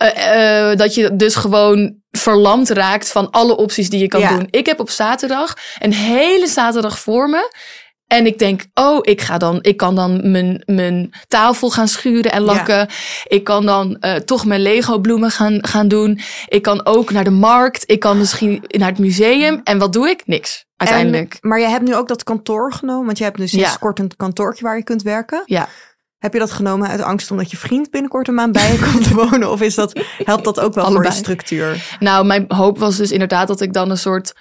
[0.00, 4.28] eh, eh, dat je dus gewoon verlamd raakt van alle opties die je kan Ja.
[4.28, 4.46] doen.
[4.50, 7.52] Ik heb op zaterdag een hele zaterdag voor me.
[8.06, 12.32] En ik denk, oh, ik ga dan, ik kan dan mijn, mijn tafel gaan schuren
[12.32, 12.88] en lakken.
[13.24, 16.20] Ik kan dan uh, toch mijn Lego bloemen gaan, gaan doen.
[16.48, 17.82] Ik kan ook naar de markt.
[17.86, 19.60] Ik kan misschien naar het museum.
[19.64, 20.22] En wat doe ik?
[20.26, 20.64] Niks.
[20.76, 21.38] Uiteindelijk.
[21.40, 23.76] En, maar je hebt nu ook dat kantoor genomen, want je hebt dus sinds Ja.
[23.76, 25.42] kort een kantoortje waar je kunt werken.
[25.46, 25.68] Ja.
[26.20, 29.08] Heb je dat genomen uit angst omdat je vriend binnenkort een maand bij je komt
[29.08, 29.50] wonen?
[29.50, 31.96] Of is dat, helpt dat ook wel voor je structuur?
[32.00, 34.32] Nou, mijn hoop was dus inderdaad dat ik dan een soort,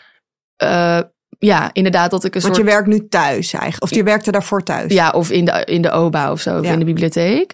[0.64, 1.00] uh,
[1.40, 2.68] ja, inderdaad dat ik een Want soort.
[2.68, 3.84] je werkt nu thuis eigenlijk.
[3.84, 4.94] Of je werkte daarvoor thuis.
[4.94, 6.72] Ja, of in de, in de OBA of zo, of Ja.
[6.72, 7.52] in de bibliotheek.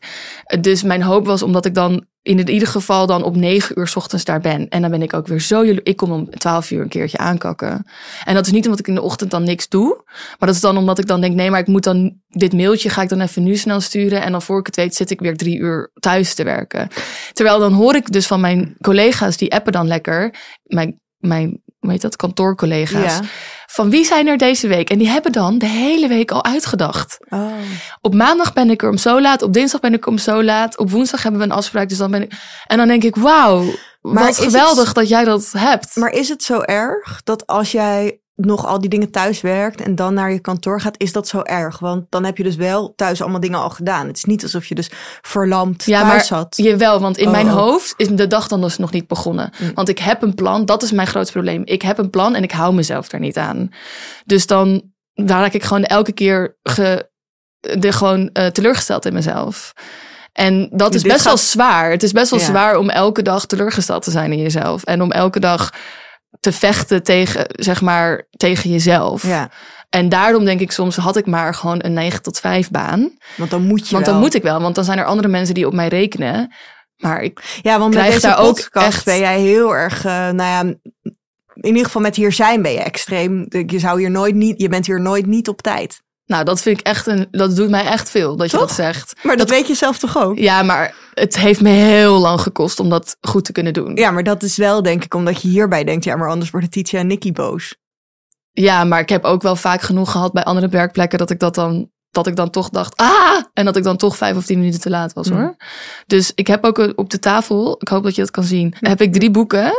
[0.60, 3.96] Dus mijn hoop was omdat ik dan in ieder geval dan op negen uur 's
[3.96, 4.70] ochtends daar ben.
[4.70, 5.66] En dan ben ik ook weer zo...
[5.66, 7.86] jalo- Ik kom om twaalf uur een keertje aankakken.
[8.24, 10.04] En dat is niet omdat ik in de ochtend dan niks doe.
[10.06, 11.36] Maar dat is dan omdat ik dan denk...
[11.36, 12.20] nee, maar ik moet dan...
[12.28, 14.22] dit mailtje ga ik dan even nu snel sturen.
[14.22, 16.88] En dan voor ik het weet zit ik weer drie uur thuis te werken.
[17.34, 19.38] Terwijl dan hoor ik dus van mijn collega's...
[19.38, 20.34] die appen dan lekker.
[20.64, 22.16] Mijn, mijn hoe heet dat?
[22.16, 23.14] Kantoorcollega's.
[23.18, 23.22] Ja.
[23.76, 24.90] Van wie zijn er deze week?
[24.90, 27.18] En die hebben dan de hele week al uitgedacht.
[27.30, 27.52] Oh.
[28.02, 29.42] Op maandag ben ik er om zo laat.
[29.42, 30.78] Op dinsdag ben ik om zo laat.
[30.78, 31.90] Op woensdag hebben we een afspraak.
[31.90, 32.32] Dus dan ben ik.
[32.68, 33.64] En dan denk ik, wauw,
[34.02, 35.96] Maar wat het- geweldig dat jij dat hebt.
[35.96, 39.96] Maar is het zo erg dat als jij nog al die dingen thuis werkt en
[39.96, 41.80] dan naar je kantoor gaat, is dat zo erg?
[41.80, 44.08] Want dan heb je dus wel thuis allemaal dingen al gedaan.
[44.08, 44.90] Het is niet alsof je dus
[45.22, 46.58] verlamd ja, thuis maar zat.
[46.58, 47.54] jawel, want in Oh, mijn oh.
[47.54, 49.52] hoofd is de dag dan dus nog niet begonnen.
[49.60, 49.72] Mm.
[49.74, 51.62] Want ik heb een plan, dat is mijn grootste probleem.
[51.66, 53.70] Ik heb een plan en ik hou mezelf daar niet aan.
[54.26, 54.82] Dus dan
[55.14, 57.10] raak ik gewoon elke keer ge,
[57.60, 59.74] de, gewoon eh, teleurgesteld in mezelf.
[60.34, 61.92] En dat Dus is dit best wel zwaar.
[61.92, 62.46] Het is best wel Ja.
[62.46, 64.84] zwaar om elke dag teleurgesteld te zijn in jezelf.
[64.84, 65.70] En om elke dag
[66.46, 69.24] te vechten tegen, zeg maar, tegen jezelf.
[69.28, 69.50] Ja,
[69.90, 73.18] En daarom denk ik soms, had ik maar gewoon een 9 tot 5 baan.
[73.38, 74.24] want dan moet je Want dan wel.
[74.24, 76.54] moet ik wel, want dan zijn er andere mensen die op mij rekenen.
[76.98, 80.12] Maar ik, Ja, want met deze daar ook podcast echt- ben jij heel erg, eh,
[80.12, 80.62] nou ja,
[81.56, 83.46] in ieder geval met hier zijn ben je extreem.
[83.50, 86.02] Je zou hier nooit niet, je bent hier nooit niet op tijd.
[86.26, 88.68] Nou, dat vind ik echt een, dat doet mij echt veel dat je Toch?
[88.68, 89.14] dat zegt.
[89.24, 90.38] Maar dat, weet je zelf toch ook?
[90.38, 93.96] Ja, maar het heeft me heel lang gekost om dat goed te kunnen doen.
[93.96, 96.70] Ja, maar dat is wel denk ik omdat je hierbij denkt, ja, maar anders worden
[96.70, 97.76] Titia en Nicky boos.
[98.52, 101.56] Ja, maar ik heb ook wel vaak genoeg gehad bij andere werkplekken dat ik dat
[101.56, 103.44] dan, dat ik dan toch dacht, ah!
[103.54, 105.38] En dat ik dan toch vijf of tien minuten te laat was Mm.
[105.38, 105.56] hoor.
[106.06, 109.02] Dus ik heb ook op de tafel, ik hoop dat je dat kan zien, heb
[109.02, 109.72] ik drie boeken.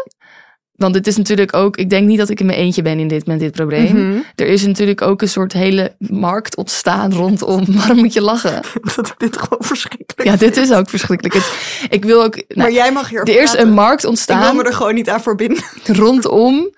[0.76, 3.08] Want het is natuurlijk ook, ik denk niet dat ik in mijn eentje ben in
[3.08, 3.84] dit, met dit probleem.
[4.10, 4.18] Mhm.
[4.34, 7.64] Er is natuurlijk ook een soort hele markt ontstaan rondom.
[7.78, 8.60] Waarom moet je lachen?
[8.96, 11.34] Dat ik dit gewoon verschrikkelijk Ja, dit is ook verschrikkelijk.
[11.34, 11.52] Het,
[11.90, 12.34] ik wil ook.
[12.34, 14.94] Maar Nou, jij mag hier er is een markt Ik wil ontstaan me er gewoon
[14.94, 15.62] niet aan verbinden.
[16.02, 16.70] rondom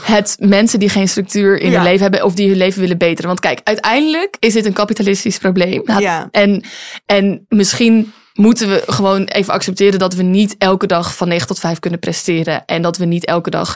[0.00, 1.74] het mensen die geen structuur in Ja.
[1.74, 3.26] hun leven hebben of die hun leven willen beteren.
[3.26, 5.80] Want kijk, uiteindelijk is dit een kapitalistisch probleem.
[5.84, 6.28] Nou, Ja.
[6.30, 6.62] En,
[7.06, 11.58] en misschien moeten we gewoon even accepteren dat we niet elke dag van 9 tot
[11.58, 12.64] 5 kunnen presteren.
[12.64, 13.74] En dat we niet elke dag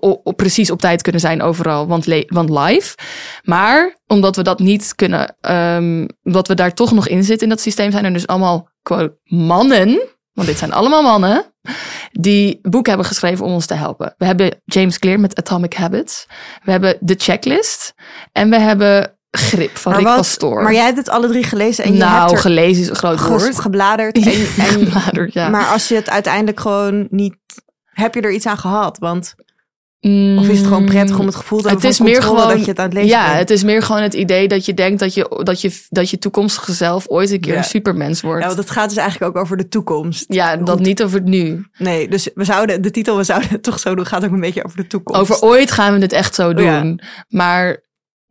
[0.00, 2.96] o- precies op tijd kunnen zijn overal, want, want live.
[3.42, 7.54] Maar omdat we dat niet kunnen, ehm, omdat we daar toch nog in zitten in
[7.54, 10.00] dat systeem, zijn er dus allemaal quote, mannen,
[10.32, 11.44] want dit zijn allemaal mannen,
[12.12, 14.14] die boeken hebben geschreven om ons te helpen.
[14.18, 16.26] We hebben James Clear met Atomic Habits.
[16.62, 17.94] We hebben The Checklist.
[18.32, 20.62] En we hebben Grip van Rick wat- Pastoor.
[20.62, 22.96] maar jij hebt het alle drie gelezen en je nou, hebt er gelezen is een
[22.96, 23.58] groot woord.
[23.60, 24.16] gebladerd.
[24.16, 24.24] En,
[24.66, 25.48] en, Gebladerd, ja.
[25.48, 27.36] Maar als je het uiteindelijk gewoon niet...
[27.84, 28.98] Heb je er iets aan gehad?
[28.98, 29.34] Want,
[30.00, 32.22] Mm, of is het gewoon prettig om het gevoel te het hebben is van meer
[32.22, 33.38] gewoon, dat je het aan het lezen Ja, bent?
[33.38, 36.18] het is meer gewoon het idee dat je denkt dat je, dat je, dat je
[36.18, 37.58] toekomstige zelf ooit een keer Ja.
[37.58, 38.40] een supermens wordt.
[38.40, 40.24] Ja, want het gaat dus eigenlijk ook over de toekomst.
[40.28, 41.66] Ja, dat niet over het nu.
[41.78, 44.40] Nee, dus we zouden, de titel We zouden het toch zo doen gaat ook een
[44.40, 45.20] beetje over de toekomst.
[45.20, 46.64] Over ooit gaan we het echt zo doen.
[46.64, 46.94] Ja.
[47.28, 47.82] Maar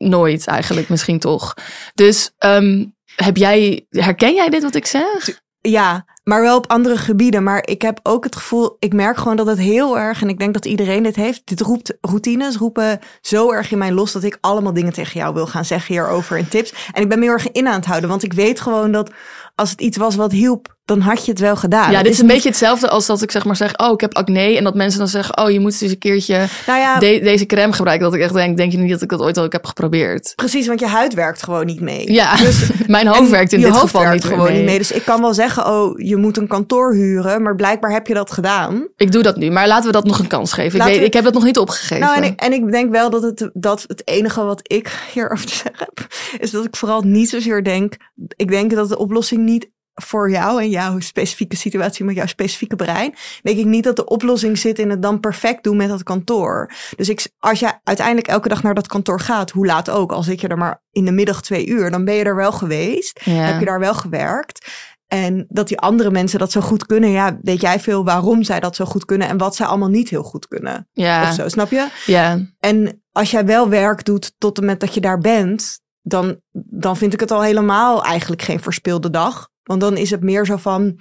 [0.03, 1.53] nooit eigenlijk, misschien toch.
[1.93, 2.85] Dus ehm,
[3.15, 5.41] heb jij, herken jij dit wat ik zeg?
[5.61, 7.43] Ja, maar wel op andere gebieden.
[7.43, 10.39] Maar ik heb ook het gevoel, ik merk gewoon dat het heel erg, en ik
[10.39, 14.23] denk dat iedereen dit heeft, dit roept, routines roepen zo erg in mij los dat
[14.23, 16.73] ik allemaal dingen tegen jou wil gaan zeggen hierover en tips.
[16.91, 19.11] En ik ben me heel erg in aan het houden, want ik weet gewoon dat
[19.55, 21.91] als het iets was wat hielp, dan had je het wel gedaan.
[21.91, 24.01] Ja, dit is een niet- beetje hetzelfde als dat ik zeg maar zeg, oh, ik
[24.01, 24.57] heb acne.
[24.57, 27.45] En dat mensen dan zeggen, oh, je moet eens een keertje Nou ja, de- deze
[27.45, 28.05] crème gebruiken.
[28.05, 30.33] Dat ik echt denk, denk je niet dat ik dat ooit al heb geprobeerd?
[30.35, 32.11] precies, want je huid werkt gewoon niet mee.
[32.11, 32.35] Ja,
[32.87, 34.55] mijn hoofd Dus- werkt in dit geval werkt niet gewoon mee.
[34.57, 34.77] niet mee.
[34.77, 38.13] Dus ik kan wel zeggen, oh, je moet een kantoor huren, maar blijkbaar heb je
[38.13, 38.87] dat gedaan.
[38.95, 40.79] Ik doe dat nu, maar laten we dat nog een kans geven.
[40.79, 41.99] Ik, weet, we- ik heb dat nog niet opgegeven.
[41.99, 45.45] Nou, en ik, en ik denk wel dat het, dat het enige wat ik hierover
[45.45, 46.07] te zeggen heb,
[46.39, 47.93] is dat ik vooral niet zozeer denk.
[48.35, 52.75] Ik denk dat de oplossing niet voor jou en jouw specifieke situatie met jouw specifieke
[52.75, 56.03] brein, denk ik niet dat de oplossing zit in het dan perfect doen met dat
[56.03, 56.71] kantoor.
[56.95, 60.23] Dus ik, als je uiteindelijk elke dag naar dat kantoor gaat, hoe laat ook, al
[60.23, 63.21] zit je er maar in de middag twee uur, dan ben je er wel geweest,
[63.23, 63.31] Ja.
[63.33, 64.71] heb je daar wel gewerkt.
[65.07, 68.59] En dat die andere mensen dat zo goed kunnen, ja, weet jij veel waarom zij
[68.59, 70.87] dat zo goed kunnen en wat zij allemaal niet heel goed kunnen.
[70.91, 71.87] ja, Of zo, snap je?
[72.05, 72.39] ja.
[72.59, 76.97] En als jij wel werk doet tot het moment dat je daar bent, dan, dan
[76.97, 79.49] vind ik het al helemaal eigenlijk geen verspilde dag.
[79.63, 80.99] Want dan is het meer zo van,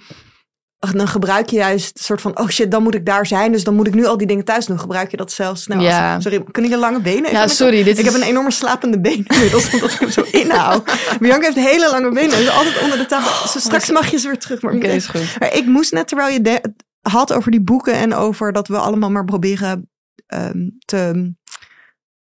[0.91, 3.51] dan gebruik je juist een soort van, oh shit, dan moet ik daar zijn.
[3.51, 4.79] Dus dan moet ik nu al die dingen thuis doen.
[4.79, 5.81] Gebruik je dat zelfs snel.
[5.81, 6.13] Ja.
[6.15, 7.31] Als, sorry, kun ik een lange benen?
[7.31, 10.21] Ja, sorry, dit ik is- heb een enorme slapende been inmiddels, omdat ik hem zo
[10.43, 10.91] inhoud.
[11.19, 12.37] Bianca heeft hele lange benen.
[12.37, 13.59] Dus altijd onder de tafel.
[13.61, 14.61] Straks mag je ze weer terug.
[14.61, 15.39] Maar, Oké, is goed.
[15.39, 18.67] maar ik moest net, terwijl je de- het had over die boeken en over dat
[18.67, 19.89] we allemaal maar proberen
[20.27, 21.33] ehm, te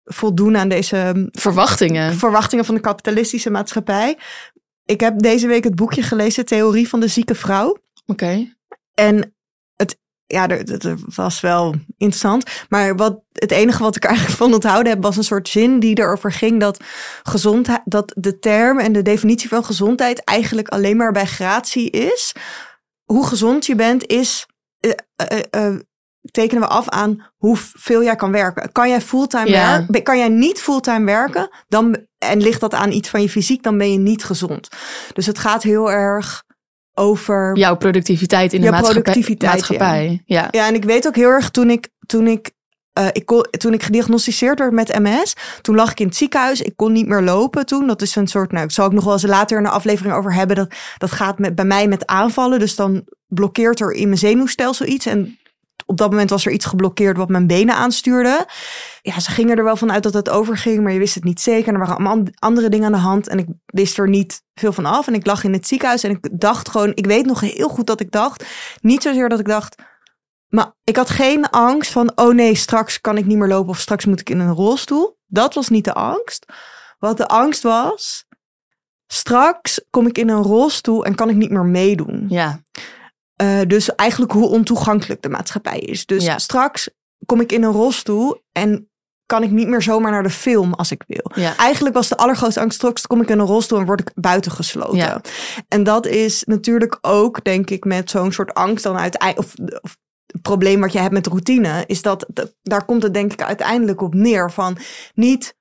[0.03, 2.15] voldoen aan deze Verwachtingen.
[2.15, 4.17] verwachtingen van de kapitalistische maatschappij.
[4.87, 7.77] Ik heb deze week het boekje gelezen, Theorie van de zieke vrouw.
[8.05, 8.55] Oké.
[8.93, 9.35] En
[9.75, 12.65] het, ja, het het was wel interessant.
[12.69, 15.99] Maar wat, het enige wat ik eigenlijk van onthouden heb, was een soort zin die
[15.99, 16.83] erover ging dat
[17.23, 22.33] gezondheid, dat de term en de definitie van gezondheid eigenlijk alleen maar bij gratie is.
[23.03, 24.45] Hoe gezond je bent, is.
[24.79, 25.75] eh, eh, eh,
[26.31, 28.71] tekenen we af aan hoeveel jij kan werken.
[28.71, 29.77] Kan jij fulltime Ja.
[29.77, 30.03] werken?
[30.03, 31.49] Kan jij niet fulltime werken?
[31.67, 34.67] Dan, en ligt dat aan iets van je fysiek, dan ben je niet gezond.
[35.13, 36.43] Dus het gaat heel erg
[36.93, 39.01] over Jouw productiviteit in de Jouw maatschappij.
[39.03, 40.21] productiviteit, maatschappij.
[40.25, 40.47] Ja.
[40.51, 42.51] ja, en ik weet ook heel erg toen ik, toen ik,
[42.93, 46.61] eh, ik kon, toen ik gediagnosticeerd werd met MS, toen lag ik in het ziekenhuis.
[46.61, 47.87] Ik kon niet meer lopen toen.
[47.87, 50.15] Dat is een soort, nou, ik zal ik nog wel eens later in een aflevering
[50.15, 50.55] over hebben.
[50.55, 52.59] Dat, dat gaat met, bij mij met aanvallen.
[52.59, 55.05] Dus dan blokkeert er in mijn zenuwstelsel iets.
[55.05, 55.37] En
[55.87, 58.45] op dat moment was er iets geblokkeerd wat mijn benen aanstuurde.
[59.01, 61.41] Ja, ze gingen er wel van uit dat het overging, maar je wist het niet
[61.41, 61.73] zeker.
[61.73, 64.85] En er waren andere dingen aan de hand en ik wist er niet veel van
[64.85, 65.07] af.
[65.07, 67.87] En ik lag in het ziekenhuis en ik dacht gewoon, ik weet nog heel goed
[67.87, 68.45] dat ik dacht,
[68.81, 69.75] niet zozeer dat ik dacht,
[70.47, 73.79] maar ik had geen angst van, oh nee, straks kan ik niet meer lopen of
[73.79, 75.17] straks moet ik in een rolstoel.
[75.25, 76.45] Dat was niet de angst.
[76.99, 78.25] Wat de angst was,
[79.07, 82.25] straks kom ik in een rolstoel en kan ik niet meer meedoen.
[82.29, 82.61] Ja.
[83.37, 86.05] Eh, dus eigenlijk hoe ontoegankelijk de maatschappij is.
[86.05, 86.37] Dus Ja.
[86.37, 86.89] straks
[87.25, 88.89] kom ik in een rolstoel en
[89.25, 91.31] kan ik niet meer zomaar naar de film als ik wil.
[91.35, 91.57] Ja.
[91.57, 94.97] Eigenlijk was de allergrootste angst, straks kom ik in een rolstoel en word ik buitengesloten.
[94.97, 95.21] Ja.
[95.67, 99.47] En dat is natuurlijk ook, denk ik, met zo'n soort angst dan uiteindelijk...
[99.47, 99.97] Of, of
[100.27, 103.41] het probleem wat je hebt met routine, is dat, dat- daar komt het denk ik
[103.41, 104.77] uiteindelijk op neer van
[105.13, 105.55] niet,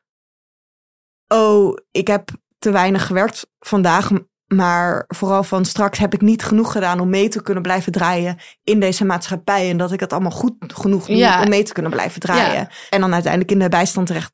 [1.28, 4.10] oh, ik heb te weinig gewerkt vandaag,
[4.46, 8.36] maar vooral van straks heb ik niet genoeg gedaan om mee te kunnen blijven draaien
[8.64, 9.70] in deze maatschappij.
[9.70, 11.42] En dat ik het allemaal goed genoeg doe Ja.
[11.42, 12.54] om mee te kunnen blijven draaien.
[12.54, 12.68] Ja.
[12.90, 14.32] En dan uiteindelijk in de bijstand terecht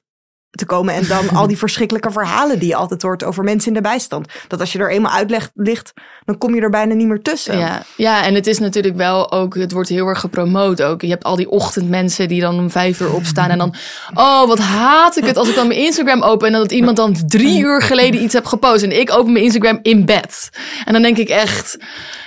[0.52, 0.94] te komen.
[0.94, 4.28] En dan al die verschrikkelijke verhalen die je altijd hoort over mensen in de bijstand.
[4.48, 5.92] Dat als je er eenmaal uitlegt ligt,
[6.24, 7.58] dan kom je er bijna niet meer tussen.
[7.58, 11.00] Ja, ja, en het is natuurlijk wel ook, het wordt heel erg gepromoot ook.
[11.02, 13.74] Je hebt al die ochtendmensen die dan om vijf uur opstaan en dan,
[14.14, 17.16] oh wat haat ik het als ik dan mijn Instagram open en dat iemand dan
[17.26, 20.50] drie uur geleden iets heb gepost en ik open mijn Instagram in bed.
[20.84, 21.78] En dan denk ik echt,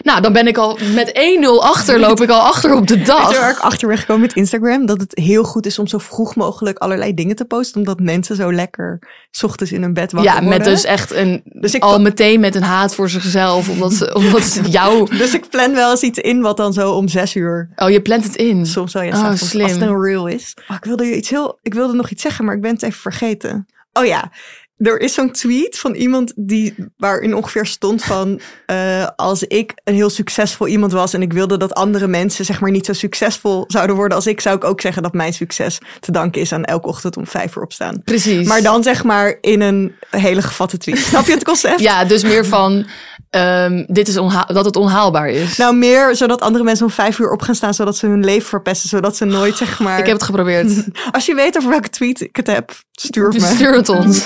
[0.01, 1.13] nou dan ben ik al met 1-0
[1.59, 3.59] achter, loop ik al achter op de waar ik dag.
[3.59, 4.85] achter ben gekomen met Instagram?
[4.85, 7.77] Dat het heel goed is om zo vroeg mogelijk allerlei dingen te posten.
[7.77, 8.99] Omdat mensen zo lekker
[9.31, 10.67] 's ochtends in hun bed wakker Ja, met worden.
[10.67, 14.43] dus echt een, Dus ik- al meteen met een haat voor zichzelf, omdat ze, omdat
[14.43, 17.69] ze jou, Dus ik plan wel eens iets in wat dan zo om zes uur
[17.75, 18.65] oh je plant het in.
[18.65, 19.63] soms wel ja, Oh, slim.
[19.63, 20.57] als het een reel is.
[20.67, 22.83] Oh, ik wilde je iets heel, ik wilde nog iets zeggen, maar ik ben het
[22.83, 23.65] even vergeten.
[23.93, 24.31] Oh ja,
[24.77, 29.93] er is zo'n tweet van iemand die waarin ongeveer stond van eh, als ik een
[29.93, 33.63] heel succesvol iemand was en ik wilde dat andere mensen zeg maar niet zo succesvol
[33.67, 36.63] zouden worden als ik, zou ik ook zeggen dat mijn succes te danken is aan
[36.63, 38.01] elke ochtend om vijf uur opstaan.
[38.03, 38.47] Precies.
[38.47, 40.97] Maar dan zeg maar in een hele gevatte tweet.
[41.09, 41.79] Snap je het concept?
[41.79, 42.85] Ja, dus meer van
[43.29, 45.57] ehm, dit is dat het onhaalbaar is.
[45.57, 48.47] Nou, meer zodat andere mensen om vijf uur op gaan staan, zodat ze hun leven
[48.47, 49.99] verpesten, zodat ze nooit zeg maar.
[49.99, 50.83] ik heb het geprobeerd.
[51.11, 53.47] Als je weet over welke tweet ik het heb, stuur het me.
[53.47, 54.25] Stuur het ons.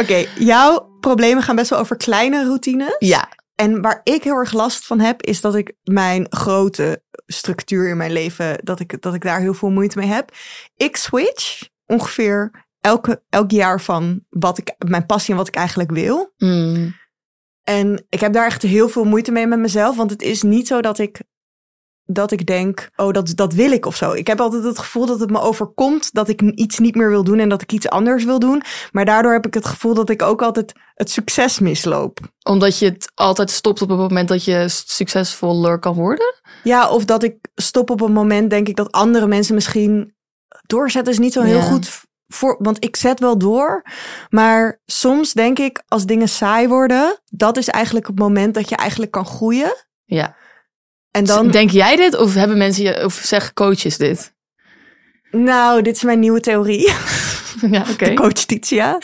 [0.00, 2.96] Oké, jouw problemen gaan best wel over kleine routines.
[2.98, 7.88] Ja, En waar ik heel erg last van heb, is dat ik mijn grote structuur
[7.88, 10.32] in mijn leven, dat ik, dat ik daar heel veel moeite mee heb.
[10.76, 15.90] Ik switch ongeveer elke, elk jaar van wat ik, mijn passie en wat ik eigenlijk
[15.90, 16.32] wil.
[16.36, 16.94] Mm.
[17.62, 19.96] En ik heb daar echt heel veel moeite mee met mezelf.
[19.96, 21.20] Want het is niet zo dat ik,
[22.12, 24.12] dat ik denk, oh, dat, dat wil ik of zo.
[24.12, 27.24] Ik heb altijd het gevoel dat het me overkomt dat ik iets niet meer wil
[27.24, 28.62] doen en dat ik iets anders wil doen.
[28.92, 32.18] Maar daardoor heb ik het gevoel dat ik ook altijd het succes misloop.
[32.42, 36.34] omdat je het altijd stopt op het moment dat je succesvoller kan worden.
[36.62, 40.14] Ja, of dat ik stop op een moment, denk ik, dat andere mensen misschien
[40.66, 41.62] doorzetten is niet zo heel Ja.
[41.62, 42.56] goed voor.
[42.58, 43.82] Want ik zet wel door.
[44.28, 48.76] Maar soms denk ik, als dingen saai worden, dat is eigenlijk het moment dat je
[48.76, 49.72] eigenlijk kan groeien.
[50.04, 50.36] Ja.
[51.10, 51.50] En dan.
[51.50, 54.34] Denk jij dit of hebben mensen je, of zeggen coaches dit?
[55.30, 56.92] Nou, dit is mijn nieuwe theorie.
[57.70, 58.14] Ja, oké.
[58.14, 58.98] Coach Titia.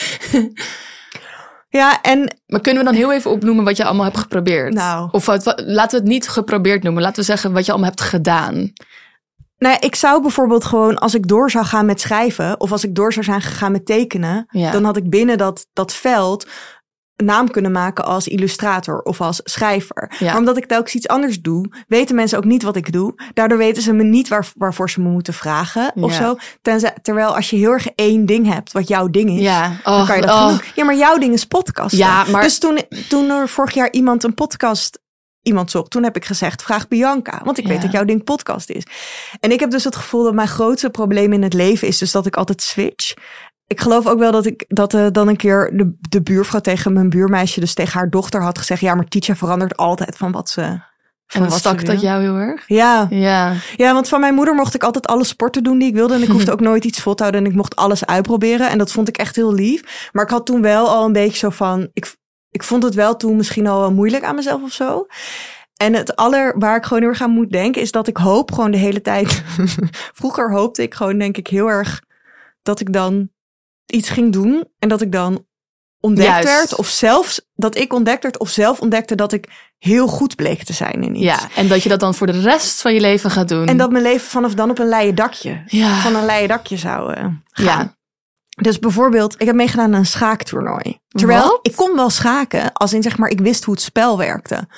[1.68, 4.74] ja, en Maar kunnen we dan heel even opnoemen wat je allemaal hebt geprobeerd?
[4.74, 5.08] Nou.
[5.12, 7.02] Of wat, wat- laten we het niet geprobeerd noemen.
[7.02, 8.72] Laten we zeggen wat je allemaal hebt gedaan.
[9.58, 12.94] Nou, ik zou bijvoorbeeld gewoon, als ik door zou gaan met schrijven, of als ik
[12.94, 14.70] door zou zijn gegaan met tekenen, Ja.
[14.70, 16.46] dan had ik binnen dat, dat veld
[17.16, 20.12] naam kunnen maken als illustrator of als schrijver.
[20.18, 20.26] Ja.
[20.26, 23.14] Maar omdat ik telkens iets anders doe, weten mensen ook niet wat ik doe.
[23.34, 26.36] Daardoor weten ze me niet waar, waarvoor ze me moeten vragen of zo.
[26.62, 30.06] Tenzij, terwijl als je heel erg één ding hebt, wat jouw ding is, Ja, dan
[30.06, 30.48] kan je dat oh.
[30.48, 30.60] doen.
[30.74, 31.98] Ja, maar jouw ding is podcasten.
[31.98, 34.98] Ja, maar- Dus toen, toen er vorig jaar iemand een podcast
[35.42, 37.40] iemand zocht, toen heb ik gezegd, vraag Bianca.
[37.44, 37.70] Want ik Ja.
[37.70, 38.82] weet dat jouw ding podcast is.
[39.40, 42.12] En ik heb dus het gevoel dat mijn grootste probleem in het leven is dus
[42.12, 43.14] dat ik altijd switch.
[43.66, 46.92] Ik geloof ook wel dat ik dat eh, dan een keer de, de buurvrouw tegen
[46.92, 50.50] mijn buurmeisje, dus tegen haar dochter had gezegd, ja, maar Tietje verandert altijd van wat
[50.50, 50.80] ze.
[51.26, 52.64] Van En wat stak ze dat jou heel erg?
[52.66, 53.06] Ja.
[53.10, 53.52] Ja.
[53.76, 56.14] ja, want van mijn moeder mocht ik altijd alle sporten doen die ik wilde.
[56.14, 57.44] En ik hoefde ook nooit iets vol te houden.
[57.44, 58.70] En ik mocht alles uitproberen.
[58.70, 60.08] En dat vond ik echt heel lief.
[60.12, 61.88] Maar ik had toen wel al een beetje zo van.
[61.92, 62.16] Ik,
[62.50, 65.06] ik vond het wel toen misschien al wel moeilijk aan mezelf of zo.
[65.76, 68.52] En het aller waar ik gewoon heel erg aan moet denken, is dat ik hoop
[68.52, 69.42] gewoon de hele tijd.
[70.20, 72.02] Vroeger hoopte ik gewoon, denk ik, heel erg
[72.62, 73.30] dat ik dan
[73.86, 74.64] iets ging doen.
[74.78, 75.44] En dat ik dan
[76.00, 76.48] ontdekt Juist.
[76.48, 76.74] werd.
[76.76, 78.38] Of zelfs dat ik ontdekt werd.
[78.38, 81.24] Of zelf ontdekte dat ik heel goed bleek te zijn in iets.
[81.24, 83.66] ja, en dat je dat dan voor de rest van je leven gaat doen.
[83.66, 85.62] En dat mijn leven vanaf dan op een leien dakje.
[85.66, 86.00] ja.
[86.00, 87.64] Van een leien dakje zou eh, gaan.
[87.64, 87.94] Ja.
[88.62, 90.98] Dus bijvoorbeeld, ik heb meegedaan aan een schaaktoernooi.
[91.08, 94.68] Terwijl ik kon wel schaken, als in zeg maar, ik wist hoe het spel werkte.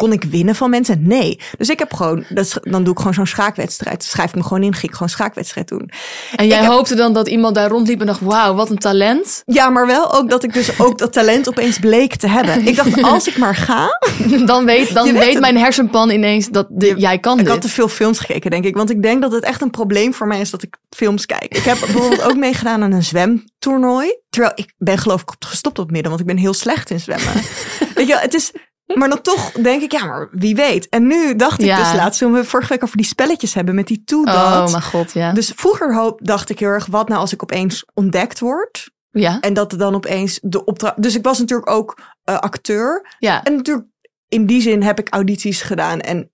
[0.00, 1.06] Kon ik winnen van mensen?
[1.06, 1.38] Nee.
[1.58, 4.04] Dus ik heb gewoon, dat dan doe ik gewoon zo'n schaakwedstrijd.
[4.04, 5.90] Schrijf ik me gewoon in, ging ik gewoon een schaakwedstrijd doen.
[6.36, 8.78] En jij ik heb- hoopte dan dat iemand daar rondliep en dacht, wauw, wat een
[8.78, 9.42] talent.
[9.46, 12.66] Ja, maar wel ook dat ik dus ook dat talent opeens bleek te hebben.
[12.66, 13.88] Ik dacht, als ik maar ga.
[14.46, 17.52] Dan weet, dan weet mijn hersenpan ineens dat de- jij kan Ik dit.
[17.52, 18.76] had te veel films gekeken, denk ik.
[18.76, 21.44] Want ik denk dat het echt een probleem voor mij is dat ik films kijk.
[21.56, 24.18] Ik heb bijvoorbeeld ook meegedaan aan een zwemtoernooi.
[24.30, 27.32] Terwijl ik ben geloof ik gestopt op midden, want ik ben heel slecht in zwemmen.
[27.94, 28.52] Weet je, wel, het is...
[28.94, 30.88] Maar dan toch denk ik, ja, maar wie weet.
[30.88, 31.76] En nu dacht ik Ja.
[31.76, 34.82] dus laatst, toen we vorige week over die spelletjes hebben met die toe Oh mijn
[34.82, 35.32] god, ja.
[35.32, 38.90] Dus vroeger hoop, dacht ik heel erg, wat nou als ik opeens ontdekt word?
[39.10, 39.40] ja.
[39.40, 41.02] En dat er dan opeens de opdracht...
[41.02, 43.16] Dus ik was natuurlijk ook eh, acteur.
[43.18, 43.42] ja.
[43.42, 43.86] En natuurlijk,
[44.28, 46.30] in die zin heb ik audities gedaan en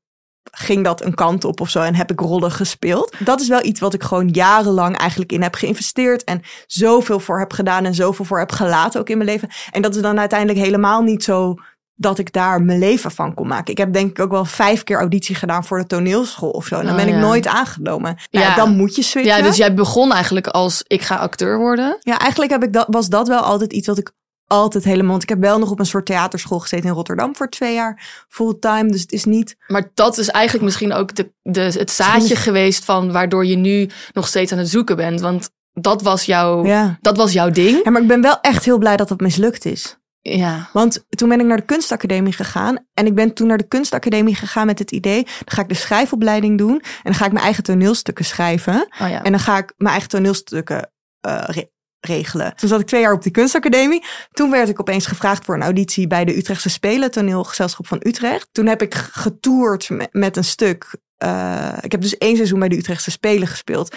[0.50, 3.14] ging dat een kant op of zo en heb ik rollen gespeeld.
[3.18, 7.38] Dat is wel iets wat ik gewoon jarenlang eigenlijk in heb geïnvesteerd en zoveel voor
[7.38, 9.48] heb gedaan en zoveel voor heb gelaten ook in mijn leven.
[9.70, 11.54] En dat is dan uiteindelijk helemaal niet zo
[11.98, 13.72] dat ik daar mijn leven van kon maken.
[13.72, 16.74] Ik heb denk ik ook wel vijf keer auditie gedaan voor de toneelschool of zo.
[16.74, 17.20] En dan Oh, ben ik ja.
[17.20, 18.16] nooit aangenomen.
[18.30, 18.54] Nou, Ja.
[18.54, 19.36] Dan moet je switchen.
[19.36, 21.96] ja, dus jij begon eigenlijk als ik ga acteur worden.
[22.00, 24.12] Ja, eigenlijk heb ik dat, was dat wel altijd iets wat ik
[24.46, 25.10] altijd helemaal...
[25.10, 28.24] Want ik heb wel nog op een soort theaterschool gezeten in Rotterdam voor twee jaar
[28.28, 28.90] fulltime.
[28.90, 29.56] Dus het is niet...
[29.66, 33.90] Maar dat is eigenlijk misschien ook de, de, het zaadje geweest van waardoor je nu
[34.12, 35.20] nog steeds aan het zoeken bent.
[35.20, 36.98] Want dat was, jouw, Ja.
[37.00, 37.80] dat was jouw ding.
[37.84, 39.96] ja, maar ik ben wel echt heel blij dat dat mislukt is.
[40.34, 40.68] Ja.
[40.72, 42.78] Want toen ben ik naar de kunstacademie gegaan.
[42.94, 45.22] En ik ben toen naar de kunstacademie gegaan met het idee...
[45.22, 46.80] dan ga ik de schrijfopleiding doen.
[46.80, 48.88] En dan ga ik mijn eigen toneelstukken schrijven.
[49.00, 49.22] Oh ja.
[49.22, 51.68] En dan ga ik mijn eigen toneelstukken eh, re-
[52.00, 52.56] regelen.
[52.56, 54.04] Toen zat ik twee jaar op die kunstacademie.
[54.32, 58.48] Toen werd ik opeens gevraagd voor een auditie bij de Utrechtse Spelen, toneelgezelschap van Utrecht.
[58.52, 60.96] Toen heb ik getoerd met, met een stuk.
[61.16, 63.96] Eh, ik heb dus één seizoen bij de Utrechtse Spelen gespeeld.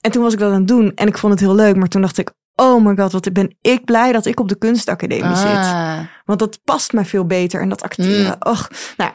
[0.00, 1.76] En toen was ik dat aan het doen en ik vond het heel leuk.
[1.76, 4.58] Maar toen dacht ik, oh my god, wat ben ik blij dat ik op de
[4.58, 5.46] kunstacademie zit.
[5.46, 5.98] Ah.
[6.24, 7.60] Want dat past mij veel beter.
[7.60, 8.24] En dat acteren.
[8.24, 8.50] Mm.
[8.52, 9.14] Och, nou, ja.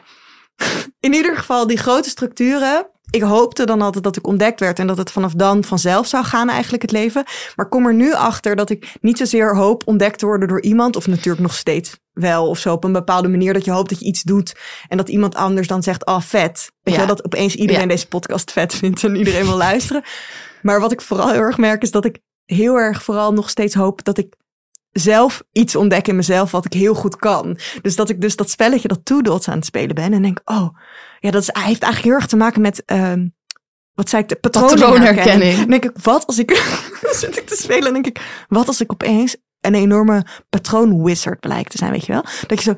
[1.00, 2.86] in ieder geval die grote structuren.
[3.10, 4.78] Ik hoopte dan altijd dat ik ontdekt werd.
[4.78, 7.24] En dat het vanaf dan vanzelf zou gaan eigenlijk het leven.
[7.56, 10.96] Maar kom er nu achter dat ik niet zozeer hoop ontdekt te worden door iemand.
[10.96, 13.52] Of natuurlijk nog steeds wel of zo op een bepaalde manier.
[13.52, 14.54] Dat je hoopt dat je iets doet.
[14.88, 16.72] En dat iemand anders dan zegt, oh vet.
[16.82, 17.00] Weet Ja.
[17.00, 17.88] je wel, dat opeens iedereen Ja.
[17.88, 19.04] deze podcast vet vindt.
[19.04, 20.02] En iedereen wil luisteren.
[20.62, 23.74] Maar wat ik vooral heel erg merk is dat ik heel erg vooral nog steeds
[23.74, 24.34] hoop dat ik
[24.92, 27.58] zelf iets ontdek in mezelf wat ik heel goed kan.
[27.82, 30.12] Dus dat ik dus dat spelletje, dat Two Dots aan het spelen ben.
[30.12, 30.68] En denk, oh,
[31.20, 33.28] ja, dat is, hij heeft eigenlijk heel erg te maken met, ehm,
[33.94, 35.58] wat zei ik, de patroonherkenning.
[35.58, 36.50] Dan denk ik, wat als ik,
[37.20, 41.70] zit ik te spelen en denk ik, wat als ik opeens een enorme patroonwizard blijkt
[41.70, 42.24] te zijn, weet je wel?
[42.46, 42.74] Dat je zo,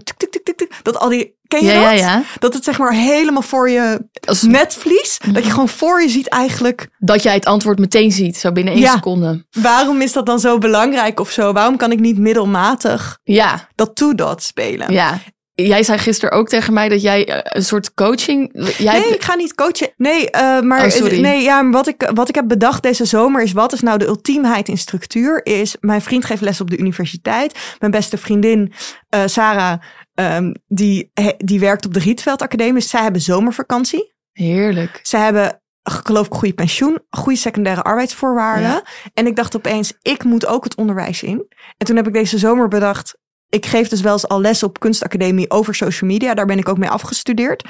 [0.82, 1.98] dat al die, ken je Ja, dat?
[1.98, 2.22] ja, ja.
[2.38, 6.28] Dat het zeg maar helemaal voor je Als, netvlies, dat je gewoon voor je ziet
[6.28, 9.46] eigenlijk, dat jij het antwoord meteen ziet, zo binnen één seconde.
[9.50, 11.52] waarom is dat dan zo belangrijk of zo?
[11.52, 14.92] Waarom kan ik niet middelmatig Ja, dat Two Dots spelen?
[14.92, 15.18] ja.
[15.62, 18.50] Jij zei gisteren ook tegen mij dat jij eh, een soort coaching...
[18.78, 19.92] Jij, Nee, ik ga niet coachen.
[19.96, 21.20] Nee, eh, maar Oh, sorry.
[21.20, 24.06] nee, ja, wat ik, wat ik heb bedacht deze zomer is: wat is nou de
[24.06, 25.46] ultiemheid in structuur?
[25.46, 27.58] Is mijn vriend geeft les op de universiteit.
[27.78, 28.72] Mijn beste vriendin,
[29.08, 29.80] eh, Sarah,
[30.18, 32.72] ehm, die, die werkt op de Rietveld Academie.
[32.72, 34.14] Dus zij hebben zomervakantie.
[34.32, 35.00] Heerlijk.
[35.02, 38.70] Ze hebben, geloof ik, goede pensioen, goede secundaire arbeidsvoorwaarden.
[38.70, 38.84] Ja.
[39.14, 41.46] En ik dacht opeens: ik moet ook het onderwijs in.
[41.76, 43.18] En toen heb ik deze zomer bedacht.
[43.48, 46.34] ik geef dus wel eens al les op kunstacademie over social media.
[46.34, 47.64] Daar ben ik ook mee afgestudeerd.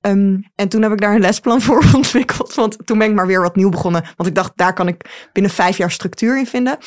[0.00, 2.54] Ehm, en toen heb ik daar een lesplan voor ontwikkeld.
[2.54, 4.04] Want toen ben ik maar weer wat nieuw begonnen.
[4.16, 6.78] Want ik dacht, daar kan ik binnen vijf jaar structuur in vinden.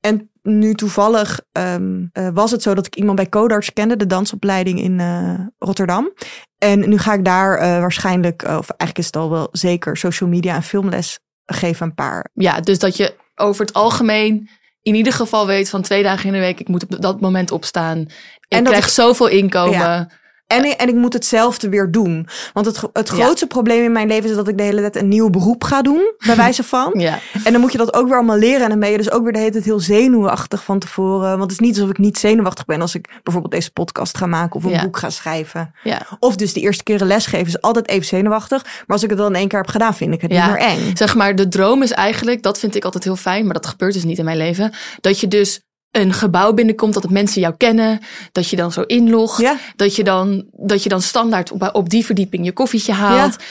[0.00, 4.06] En nu toevallig um, uh, was het zo dat ik iemand bij Codarts kende, de
[4.06, 6.12] dansopleiding in uh, Rotterdam.
[6.58, 10.28] En nu ga ik daar uh, waarschijnlijk, of eigenlijk is het al wel zeker, social
[10.28, 12.30] media en filmles geven een paar.
[12.34, 14.50] Ja, dus dat je over het algemeen
[14.82, 17.50] in ieder geval weet van twee dagen in de week, ik moet op dat moment
[17.50, 17.98] opstaan.
[17.98, 18.08] Ik
[18.48, 19.78] en krijg ik, zoveel inkomen.
[19.78, 20.08] Ja.
[20.54, 22.28] En, ik, en ik moet hetzelfde weer doen.
[22.52, 25.08] Want het, het grootste probleem in mijn leven is dat ik de hele tijd een
[25.08, 26.12] nieuw beroep ga doen.
[26.26, 26.92] Bij wijze van.
[26.98, 27.18] Ja.
[27.44, 28.62] En dan moet je dat ook weer allemaal leren.
[28.62, 31.28] En dan ben je dus ook weer de hele tijd heel zenuwachtig van tevoren.
[31.38, 34.26] Want het is niet alsof ik niet zenuwachtig ben als ik bijvoorbeeld deze podcast ga
[34.26, 34.82] maken of een Ja.
[34.82, 35.74] boek ga schrijven.
[35.82, 36.00] Ja.
[36.18, 38.62] Of dus de eerste keer een les geven is altijd even zenuwachtig.
[38.62, 40.58] Maar als ik het dan in één keer heb gedaan, vind ik het niet meer
[40.58, 40.96] eng.
[40.96, 43.92] Zeg maar, de droom is eigenlijk, dat vind ik altijd heel fijn, maar dat gebeurt
[43.92, 44.72] dus niet in mijn leven.
[45.00, 45.60] Dat je dus
[45.96, 48.00] een gebouw binnenkomt, dat mensen jou kennen,
[48.32, 49.56] dat je dan zo inlogt, Ja.
[49.76, 53.32] dat, je dan, dat je dan standaard op, op die verdieping je koffietje haalt.
[53.38, 53.44] Ja.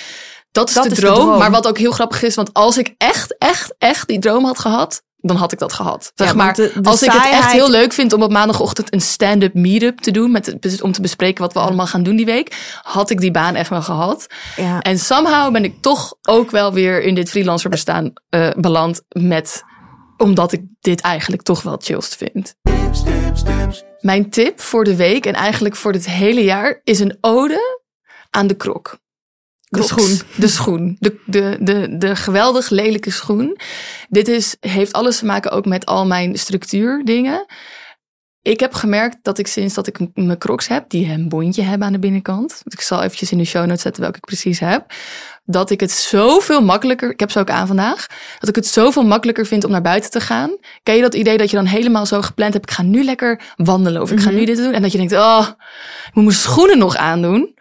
[0.51, 1.37] Dat is, Dat de, is de droom.
[1.37, 4.59] Maar wat ook heel grappig is, want als ik echt, echt, echt die droom had
[4.59, 6.11] gehad, dan had ik dat gehad.
[6.15, 8.93] Zeg Ja, maar, de- de als ik het echt heel leuk vind om op maandagochtend
[8.93, 12.25] een stand-up meetup te doen, met, om te bespreken wat we allemaal gaan doen die
[12.25, 14.27] week, had ik die baan echt wel gehad.
[14.55, 14.79] Ja.
[14.79, 19.63] En somehow ben ik toch ook wel weer in dit freelancer bestaan eh, beland met
[20.17, 22.55] omdat ik dit eigenlijk toch wel chillst vind.
[22.61, 23.83] Tips, tips, tips.
[23.99, 27.81] Mijn tip voor de week en eigenlijk voor dit hele jaar is een ode
[28.29, 29.01] aan de krok.
[29.69, 30.19] De schoen.
[30.37, 30.97] De schoen.
[30.99, 33.57] De, de, de, de geweldig lelijke schoen.
[34.09, 37.45] Dit is, heeft alles te maken ook met al mijn structuurdingen.
[38.41, 41.87] Ik heb gemerkt dat ik sinds dat ik mijn crocs heb, die een bondje hebben
[41.87, 42.61] aan de binnenkant.
[42.63, 44.93] Ik zal eventjes in de show notes zetten welke ik precies heb.
[45.45, 48.07] Dat ik het zoveel makkelijker, ik heb ze ook aan vandaag,
[48.39, 50.57] dat ik het zoveel makkelijker vind om naar buiten te gaan.
[50.83, 53.41] Ken je dat idee dat je dan helemaal zo gepland hebt, ik ga nu lekker
[53.55, 54.73] wandelen of ik ga nu dit doen.
[54.73, 55.47] En dat je denkt, oh,
[56.07, 57.53] ik moet mijn schoenen nog aandoen.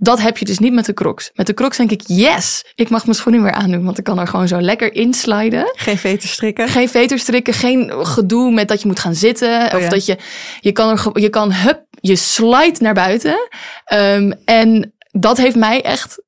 [0.00, 1.30] Dat heb je dus niet met de crocs.
[1.34, 3.84] Met de crocs denk ik, yes, ik mag mijn schoenen weer aandoen.
[3.84, 5.72] Want ik kan er gewoon zo lekker insliden.
[5.76, 6.68] Geen veter strikken.
[6.68, 9.66] Geen veterstrikken, geen gedoe met dat je moet gaan zitten.
[9.66, 9.88] of Oh ja.
[9.88, 10.18] dat je,
[10.60, 13.48] je kan er, je kan, hup, je slide naar buiten.
[13.84, 16.22] Ehm, en dat heeft mij echt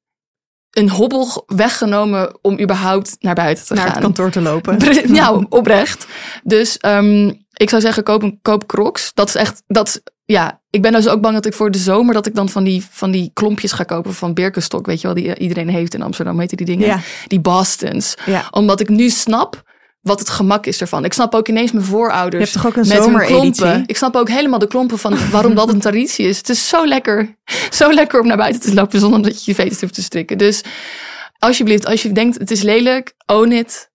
[0.70, 3.92] een hobbel weggenomen om überhaupt naar buiten te Naar gaan.
[3.92, 4.78] het kantoor te lopen.
[5.06, 6.06] Nou, oprecht.
[6.42, 9.10] Dus ehm, ik zou zeggen, koop, een, koop crocs.
[9.14, 12.14] Dat is echt, dat ja, ik ben dus ook bang dat ik voor de zomer,
[12.14, 15.16] dat ik dan van die, van die klompjes ga kopen van Birkenstock, weet je wel,
[15.16, 16.86] die eh, iedereen heeft in Amsterdam, weet je die dingen?
[16.86, 17.00] Ja.
[17.26, 18.14] Die Bostons.
[18.26, 18.48] Ja.
[18.50, 19.62] Omdat ik nu snap
[20.00, 21.04] wat het gemak is ervan.
[21.04, 22.44] Ik snap ook ineens mijn voorouders.
[22.44, 23.82] Je hebt toch ook een met hun klompen.
[23.86, 26.38] Ik snap ook helemaal de klompen van waarom dat een traditie is.
[26.38, 27.36] Het is zo lekker,
[27.70, 30.38] zo lekker om naar buiten te lopen zonder dat je je veters hoeft te strikken.
[30.38, 30.62] Dus
[31.38, 33.90] alsjeblieft, als je denkt het is lelijk, own it.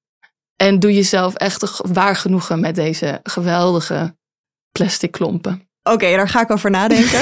[0.55, 4.15] En doe jezelf echt waar genoegen met deze geweldige
[4.71, 5.69] plastic klompen.
[5.83, 7.19] Oké, daar ga ik over nadenken.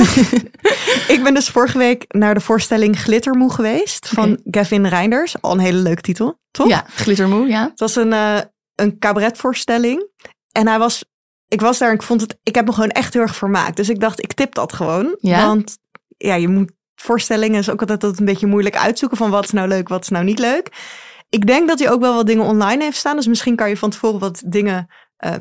[1.16, 5.42] ik ben dus vorige week naar de voorstelling Glittermoe geweest van Gavin Reinders.
[5.42, 6.68] Al een hele leuke titel, toch?
[6.68, 7.64] Ja, glittermoe, ja.
[7.70, 8.38] Het was een, eh
[8.76, 10.08] een cabaretvoorstelling.
[10.52, 11.06] En hij was,
[11.48, 13.76] ik was daar en ik vond het, ik heb me gewoon echt heel erg vermaakt.
[13.76, 15.16] Dus ik dacht, ik tip dat gewoon.
[15.20, 15.46] Ja?
[15.46, 15.78] Want
[16.18, 19.52] ja, je moet voorstellingen is ook altijd dat een beetje moeilijk uitzoeken van wat is
[19.52, 20.68] nou leuk, wat is nou niet leuk.
[21.30, 23.16] Ik denk dat hij ook wel wat dingen online heeft staan.
[23.16, 25.34] Dus misschien kan je van tevoren wat dingen eh,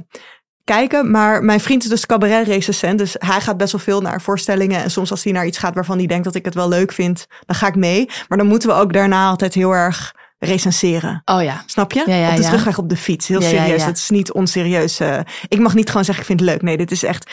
[0.64, 1.10] kijken.
[1.10, 2.98] Maar mijn vriend is dus cabaret-recensent.
[2.98, 4.82] Dus hij gaat best wel veel naar voorstellingen.
[4.82, 6.92] En soms als hij naar iets gaat waarvan hij denkt dat ik het wel leuk
[6.92, 8.10] vind, dan ga ik mee.
[8.28, 10.14] Maar dan moeten we ook daarna altijd heel erg
[10.44, 11.22] recenseren.
[11.24, 11.62] Oh ja.
[11.66, 12.02] Snap je?
[12.06, 13.28] Ja, ja, op de terugweg op de fiets.
[13.28, 13.84] Heel serieus.
[13.84, 15.00] Het is niet onserieus.
[15.00, 15.18] eh.
[15.48, 16.62] ik mag niet gewoon zeggen, ik vind het leuk.
[16.62, 17.30] Nee, dit is echt...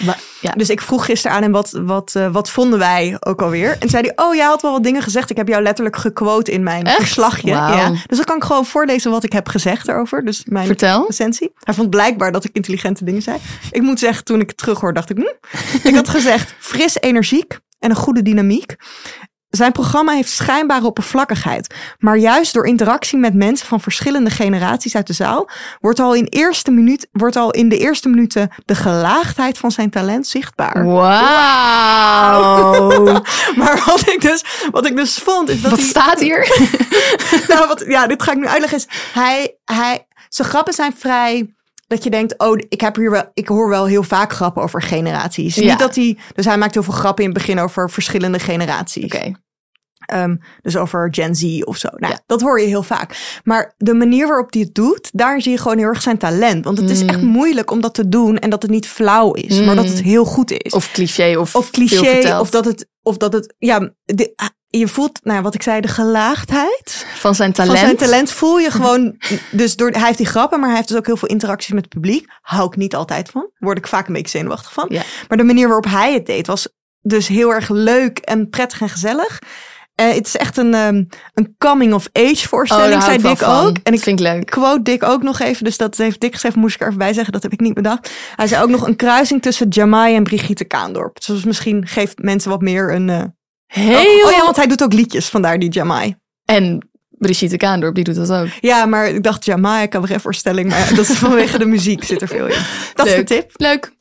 [0.55, 3.75] Dus ik vroeg gisteren aan hem, wat, wat, eh, wat vonden wij ook alweer?
[3.79, 5.29] En zei hij, oh, jij had wel wat dingen gezegd.
[5.29, 6.97] Ik heb jou letterlijk gequote in mijn Echt?
[6.97, 7.47] verslagje.
[7.49, 7.89] Ja.
[7.89, 10.25] Dus dan kan ik gewoon voorlezen wat ik heb gezegd erover.
[10.25, 11.05] Dus mijn Vertel.
[11.07, 11.51] recensie.
[11.59, 13.37] Hij vond blijkbaar dat ik intelligente dingen zei.
[13.71, 15.17] Ik moet zeggen, toen ik het terughoor, dacht ik...
[15.17, 15.87] Hm.
[15.87, 18.75] Ik had gezegd, fris, energiek en een goede dynamiek.
[19.49, 21.75] Zijn programma heeft schijnbare oppervlakkigheid.
[21.99, 25.49] Maar juist door interactie met mensen van verschillende generaties uit de zaal...
[25.79, 29.89] wordt al in, eerste minuut, wordt al in de eerste minuten de gelaagdheid van zijn
[29.89, 30.85] talent zichtbaar.
[30.85, 32.27] Wauw.
[33.55, 35.89] Maar wat ik dus, wat ik dus vond, is dat Wat hij...
[35.89, 36.67] staat hier?
[37.47, 38.77] nou, wat, ja, dit ga ik nu uitleggen.
[38.77, 41.53] Is hij, hij, zijn grappen zijn vrij.
[41.89, 44.81] Dat je denkt, oh, ik, heb hier wel, ik hoor wel heel vaak grappen over
[44.81, 45.55] generaties.
[45.55, 45.69] Ja.
[45.69, 49.03] Niet dat hij, dus hij maakt heel veel grappen in het begin over verschillende generaties.
[49.03, 49.31] Oké.
[50.05, 51.87] Ehm, dus over Gen Z of zo.
[51.95, 52.19] Nou, Ja.
[52.25, 53.39] dat hoor je heel vaak.
[53.43, 56.65] Maar de manier waarop hij het doet, daar zie je gewoon heel erg zijn talent.
[56.65, 57.27] Want het is echt Mm.
[57.27, 60.25] moeilijk om dat te doen en dat het niet flauw is, maar dat het heel
[60.25, 60.71] goed is.
[60.73, 64.33] Of cliché of, Of cliché, of dat het, of dat het, ja, de-
[64.71, 67.77] je voelt, nou, wat ik zei, de gelaagdheid Van zijn talent.
[67.77, 69.15] van zijn talent voel je gewoon.
[69.51, 71.83] Dus door, hij heeft die grappen, maar hij heeft dus ook heel veel interacties met
[71.83, 72.25] het publiek.
[72.41, 73.49] Hou ik niet altijd van.
[73.57, 74.85] Word ik vaak een beetje zenuwachtig van.
[74.89, 75.01] Ja.
[75.27, 76.67] Maar de manier waarop hij het deed was
[77.01, 79.39] dus heel erg leuk en prettig en gezellig.
[79.95, 81.03] Eh, het is echt een, ehm,
[81.33, 83.77] een coming of age Oh, voorstelling, hou zei Dick ook.
[83.83, 84.45] En ik vind leuk.
[84.45, 87.13] quote Dick ook nog even, dus dat heeft Dick geschreven, moest ik er even bij
[87.13, 88.11] zeggen, dat heb ik niet bedacht.
[88.35, 91.25] Hij zei ook nog een kruising tussen Jamai en Brigitte Kaandorp.
[91.25, 93.09] Dus misschien geeft mensen wat meer een...
[93.09, 93.23] eh,
[93.69, 94.25] Heel...
[94.25, 96.15] Oh ja, want hij doet ook liedjes, vandaar die Jamai.
[96.45, 98.47] En Brigitte Kaandorp, die doet dat ook.
[98.59, 102.47] Ja, maar ik dacht Jamai, cabaretvoorstelling, maar dat is vanwege de muziek zit er veel
[102.47, 102.61] in.
[102.93, 103.51] Dat is de tip.
[103.55, 103.97] Leuk.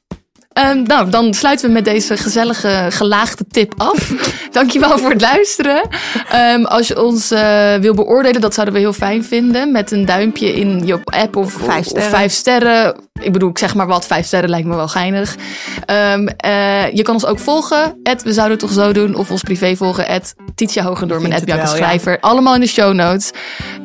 [0.53, 4.13] Ehm, nou, dan sluiten we met deze gezellige, gelaagde tip af.
[4.51, 5.89] Dankjewel voor het luisteren.
[6.31, 9.73] Ehm, als je ons eh, wil beoordelen, dat zouden we heel fijn vinden.
[9.73, 13.08] Met een duimpje in je app of Vijf of vijf sterren.
[13.21, 15.37] Ik bedoel, ik zeg maar wat, vijf sterren lijkt me wel geinig.
[15.87, 17.99] Ehm, eh, je kan ons ook volgen.
[18.03, 19.15] Ed, we zouden het toch zo doen.
[19.15, 20.09] Of ons privé volgen.
[20.09, 21.85] Ed, Titia Hoogendoorn en vind Ed het Bianca wel, ja.
[21.87, 22.21] Schrijver.
[22.21, 23.31] Allemaal in de show notes.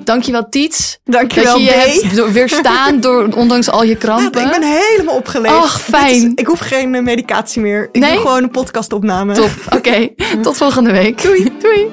[0.03, 0.99] Dankjewel, Tiets.
[1.03, 2.11] Dankjewel, Dat je je B.
[2.15, 4.41] hebt weerstaan door, ondanks al je Ja, krampen.
[4.45, 5.55] ik ben helemaal opgeleefd.
[5.55, 6.13] Och, fijn.
[6.15, 7.89] Is- ik hoef geen eh, medicatie meer.
[7.91, 8.11] Ik Nee?
[8.11, 9.33] doe gewoon een podcastopname.
[9.33, 9.49] Top.
[9.75, 10.09] Oké,
[10.43, 11.21] tot volgende week.
[11.21, 11.51] Doei.
[11.61, 11.87] Doei.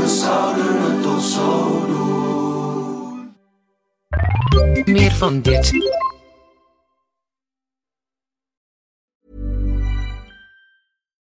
[0.00, 2.14] We zouden het toch zo doen.
[4.94, 5.72] Meer van dit.